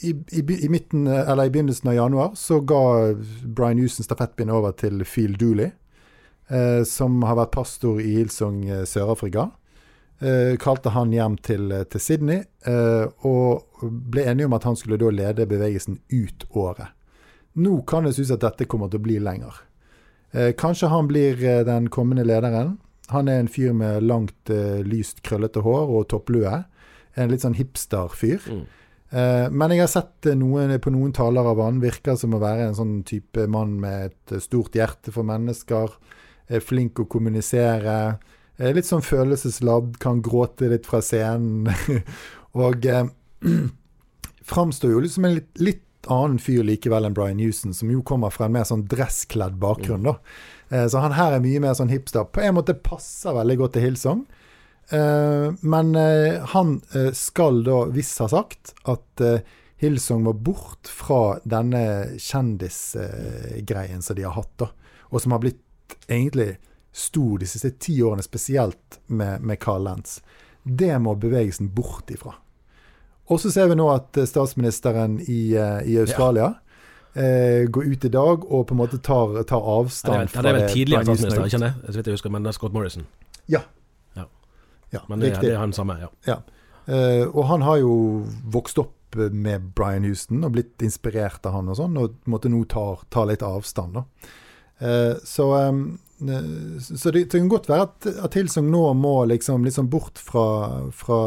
i, 0.00 0.12
i, 0.30 0.40
i, 0.40 0.68
midten, 0.70 1.06
eller 1.06 1.44
I 1.44 1.50
begynnelsen 1.52 1.90
av 1.90 1.96
januar 1.96 2.30
så 2.38 2.60
ga 2.64 3.12
Brian 3.44 3.80
Houston 3.82 4.06
stafettpinnen 4.06 4.54
over 4.54 4.72
til 4.72 5.02
Phil 5.04 5.34
Dooley, 5.36 5.72
som 6.88 7.18
har 7.26 7.36
vært 7.36 7.52
pastor 7.52 8.00
i 8.00 8.14
Hillsong 8.14 8.62
Sør-Afrika. 8.88 9.48
Kalte 10.62 10.94
han 10.94 11.12
hjem 11.12 11.36
til, 11.42 11.74
til 11.90 12.04
Sydney, 12.06 12.44
og 13.28 13.82
ble 13.82 14.24
enige 14.30 14.48
om 14.48 14.56
at 14.56 14.68
han 14.70 14.78
skulle 14.78 15.00
da 15.02 15.10
lede 15.12 15.48
bevegelsen 15.50 16.00
ut 16.12 16.46
året. 16.52 16.94
Nå 17.60 17.82
kan 17.88 18.08
det 18.08 18.14
synes 18.16 18.32
at 18.38 18.46
dette 18.46 18.70
kommer 18.70 18.88
til 18.88 19.02
å 19.02 19.08
bli 19.10 19.18
lenger. 19.20 19.60
Eh, 20.32 20.52
kanskje 20.56 20.88
han 20.88 21.08
blir 21.08 21.44
eh, 21.44 21.64
den 21.64 21.90
kommende 21.92 22.24
lederen. 22.24 22.78
Han 23.12 23.28
er 23.28 23.42
en 23.42 23.50
fyr 23.52 23.74
med 23.76 24.02
langt, 24.08 24.50
eh, 24.50 24.80
lyst, 24.86 25.20
krøllete 25.26 25.60
hår 25.64 25.90
og 25.92 26.08
topplue. 26.12 26.62
En 27.16 27.32
litt 27.32 27.44
sånn 27.44 27.58
hipster-fyr. 27.58 28.48
Mm. 28.48 28.62
Men 29.52 29.74
jeg 29.74 29.82
har 29.82 29.90
sett 29.92 30.24
noen, 30.40 30.70
på 30.80 30.88
noen 30.88 31.10
taler 31.12 31.44
av 31.44 31.58
han 31.60 31.82
virker 31.82 32.14
som 32.16 32.32
å 32.32 32.38
være 32.40 32.70
en 32.70 32.76
sånn 32.78 32.94
type 33.04 33.44
mann 33.44 33.74
med 33.82 34.06
et 34.06 34.40
stort 34.40 34.72
hjerte 34.72 35.12
for 35.12 35.28
mennesker. 35.28 35.92
Er 36.48 36.64
flink 36.64 37.02
å 37.02 37.04
kommunisere. 37.04 37.96
Er 38.56 38.72
litt 38.72 38.88
sånn 38.88 39.04
følelsesladd, 39.04 39.98
kan 40.00 40.22
gråte 40.24 40.70
litt 40.72 40.88
fra 40.88 41.02
scenen. 41.04 41.68
og 42.64 42.88
eh, 42.88 43.12
framstår 44.52 44.94
jo 44.94 45.04
liksom 45.04 45.28
en 45.28 45.36
litt, 45.36 45.52
litt 45.60 45.84
annen 46.10 46.38
fyr 46.42 46.64
likevel 46.66 47.06
enn 47.06 47.14
Brian 47.16 47.40
Houston, 47.42 47.74
som 47.74 47.90
jo 47.90 48.02
kommer 48.06 48.32
fra 48.34 48.48
en 48.48 48.56
mer 48.56 48.66
sånn 48.68 48.86
dresskledd 48.90 49.58
bakgrunn. 49.62 50.06
da. 50.08 50.16
Eh, 50.70 50.86
så 50.88 51.02
han 51.04 51.16
her 51.18 51.36
er 51.36 51.44
mye 51.44 51.60
mer 51.62 51.74
sånn 51.78 51.92
hipster. 51.92 52.24
På 52.24 52.40
en 52.42 52.56
måte 52.58 52.74
passer 52.74 53.36
veldig 53.36 53.58
godt 53.60 53.76
til 53.76 53.86
Hillsong. 53.86 54.24
Eh, 54.92 55.48
men 55.60 55.94
eh, 55.98 56.42
han 56.54 56.80
eh, 56.94 57.12
skal 57.16 57.62
da 57.66 57.84
visst 57.92 58.22
ha 58.24 58.28
sagt 58.32 58.74
at 58.90 59.24
eh, 59.24 59.44
Hillsong 59.82 60.22
må 60.26 60.32
bort 60.32 60.86
fra 60.86 61.38
denne 61.42 62.18
kjendisgreien 62.18 64.02
som 64.02 64.16
de 64.18 64.26
har 64.26 64.36
hatt, 64.36 64.52
da. 64.62 64.70
Og 65.10 65.22
som 65.22 65.34
har 65.34 65.42
blitt 65.42 65.96
egentlig 66.06 66.56
stor 66.92 67.40
de 67.40 67.48
siste 67.48 67.72
ti 67.82 67.96
årene, 68.04 68.22
spesielt 68.22 69.00
med, 69.06 69.42
med 69.42 69.58
Carl 69.60 69.82
Lentz. 69.88 70.20
Det 70.62 70.94
må 71.02 71.16
bevegelsen 71.18 71.72
bort 71.74 72.10
ifra. 72.14 72.36
Og 73.32 73.40
så 73.40 73.50
ser 73.54 73.70
vi 73.72 73.76
nå 73.78 73.86
at 73.92 74.18
eh, 74.20 74.26
statsministeren 74.28 75.18
i, 75.24 75.40
eh, 75.56 75.80
i 75.88 75.98
Australia 76.02 76.50
eh, 77.14 77.64
går 77.72 77.90
ut 77.92 78.04
i 78.08 78.12
dag 78.12 78.44
og 78.46 78.66
på 78.68 78.76
en 78.76 78.80
måte 78.82 79.00
tar, 79.04 79.34
tar 79.48 79.60
Ja, 79.62 79.76
avstand 79.80 80.12
det 80.12 80.18
er 80.18 80.24
vel- 80.24 80.34
ja, 80.34 80.42
det 80.42 80.50
er 80.50 80.58
vel 80.58 80.74
tidligere 80.74 81.04
statsminister, 81.08 81.46
ikke 81.48 81.62
det? 81.64 81.72
Jeg 81.86 81.96
vidt 81.98 82.06
jeg 82.12 82.18
husker, 82.18 82.30
men 82.36 82.42
det 82.46 82.52
er 82.52 82.58
Scott 82.58 82.72
Morrison. 82.76 83.06
Ja. 83.48 83.62
Ja. 84.16 84.24
Ja, 84.92 85.00
Men 85.08 85.20
det, 85.24 85.32
det 85.40 85.52
er 85.54 85.58
han 85.62 85.72
samme, 85.72 85.98
ja. 86.00 86.08
Ja. 86.28 86.36
Eh, 86.86 87.24
og 87.32 87.46
han 87.48 87.62
har 87.62 87.78
jo 87.80 87.94
vokst 88.52 88.78
opp 88.82 88.92
med 89.16 89.74
Brian 89.76 90.04
Houston 90.08 90.42
og 90.44 90.52
blitt 90.54 90.80
inspirert 90.82 91.44
av 91.44 91.52
han 91.58 91.68
og 91.68 91.76
sånn, 91.76 91.98
og 92.00 92.14
måtte 92.32 92.48
nå 92.48 92.62
ta, 92.68 92.96
ta 93.12 93.26
litt 93.28 93.42
avstand, 93.44 93.98
da. 94.00 94.04
Eh, 94.80 95.14
så 95.24 95.50
så 96.80 97.10
det, 97.10 97.24
det 97.32 97.40
kan 97.40 97.48
godt 97.50 97.68
være 97.68 97.82
at, 97.88 98.06
at 98.24 98.62
nå 98.62 98.82
må 98.94 99.24
liksom, 99.26 99.64
liksom 99.66 99.88
bort 99.90 100.18
fra, 100.22 100.44
fra 100.94 101.18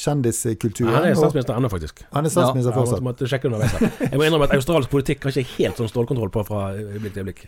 kjendiskulturen. 0.00 0.94
Han 0.94 1.08
er 1.10 1.18
statsminister 1.18 1.56
ennå, 1.60 1.70
faktisk. 1.72 2.02
han 2.12 2.24
er 2.28 2.32
statsminister 2.32 2.72
Ja, 2.72 2.76
jeg 2.76 2.88
fortsatt. 2.88 3.04
måtte, 3.04 3.26
måtte 3.26 3.30
sjekke 3.30 3.50
underveis. 3.50 4.00
Jeg 4.06 4.18
må 4.20 4.26
innrømme 4.26 4.48
at 4.48 4.54
australsk 4.56 4.90
politikk 4.92 5.26
har 5.28 5.34
ikke 5.36 5.56
helt 5.58 5.80
sånn 5.80 5.90
stålkontroll 5.92 6.32
på 6.34 6.44
fra 6.48 6.62
øyeblikk 6.78 7.14
til 7.14 7.22
øyeblikk. 7.24 7.44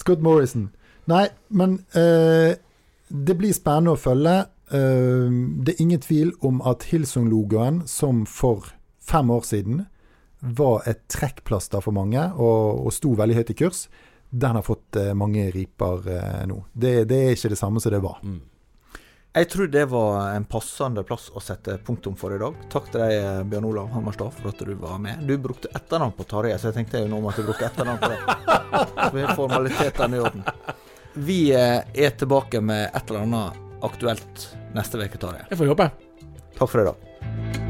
Scott 0.00 0.22
Morrison. 0.24 0.70
Nei, 1.10 1.26
men 1.50 1.78
eh, 1.98 2.54
det 3.10 3.36
blir 3.40 3.52
spennende 3.56 3.96
å 3.96 4.00
følge. 4.00 4.36
Eh, 4.72 5.38
det 5.64 5.74
er 5.76 5.82
ingen 5.84 6.00
tvil 6.04 6.32
om 6.46 6.60
at 6.70 6.86
Hilsung-logoen, 6.90 7.82
som 7.90 8.24
for 8.28 8.70
fem 9.10 9.30
år 9.34 9.42
siden 9.48 9.86
var 10.40 10.86
et 10.88 11.02
trekkplaster 11.12 11.82
for 11.84 11.92
mange 11.92 12.22
og, 12.40 12.86
og 12.86 12.94
sto 12.96 13.10
veldig 13.18 13.34
høyt 13.36 13.50
i 13.52 13.56
kurs, 13.58 13.82
den 14.30 14.54
har 14.56 14.62
fått 14.64 14.96
eh, 14.96 15.10
mange 15.18 15.48
riper 15.52 16.06
eh, 16.14 16.44
nå. 16.48 16.62
Det, 16.72 16.92
det 17.10 17.18
er 17.26 17.34
ikke 17.34 17.50
det 17.52 17.58
samme 17.60 17.82
som 17.82 17.92
det 17.92 18.00
var. 18.04 18.20
Jeg 19.32 19.50
tror 19.50 19.66
det 19.66 19.84
var 19.84 20.32
en 20.34 20.44
passende 20.44 21.02
plass 21.06 21.28
å 21.30 21.40
sette 21.40 21.76
punktum 21.86 22.16
for 22.18 22.34
i 22.34 22.38
dag. 22.38 22.56
Takk 22.72 22.88
til 22.90 22.98
deg, 22.98 23.12
eh, 23.14 23.42
Bjørn 23.46 23.68
Olav 23.68 23.92
Hammerstad, 23.94 24.32
for 24.34 24.50
at 24.50 24.58
du 24.58 24.74
var 24.74 24.98
med. 24.98 25.22
Du 25.22 25.36
brukte 25.38 25.70
etternavn 25.70 26.16
på 26.16 26.26
Tarjei, 26.26 26.58
så 26.58 26.72
jeg 26.72 26.80
tenkte 26.80 27.04
jo 27.04 27.12
nå 27.12 27.22
måtte 27.22 27.38
jeg 27.38 27.46
bruke 27.46 27.68
etternavn 27.68 28.02
på 28.02 28.10
det. 28.10 28.18
Så 28.98 29.10
vi 29.14 29.26
formalitetene 29.38 30.16
i 30.16 30.20
orden. 30.26 30.44
Vi 31.14 31.40
eh, 31.54 31.78
er 31.94 32.10
tilbake 32.18 32.60
med 32.60 32.90
et 32.90 33.10
eller 33.10 33.28
annet 33.28 33.84
aktuelt 33.86 34.48
neste 34.74 34.98
uke, 34.98 35.18
Tarjei. 35.18 35.46
Jeg 35.46 35.62
får 35.62 35.76
håpe. 35.76 35.92
Takk 36.58 36.66
for 36.66 36.82
i 36.82 36.90
dag. 36.90 37.69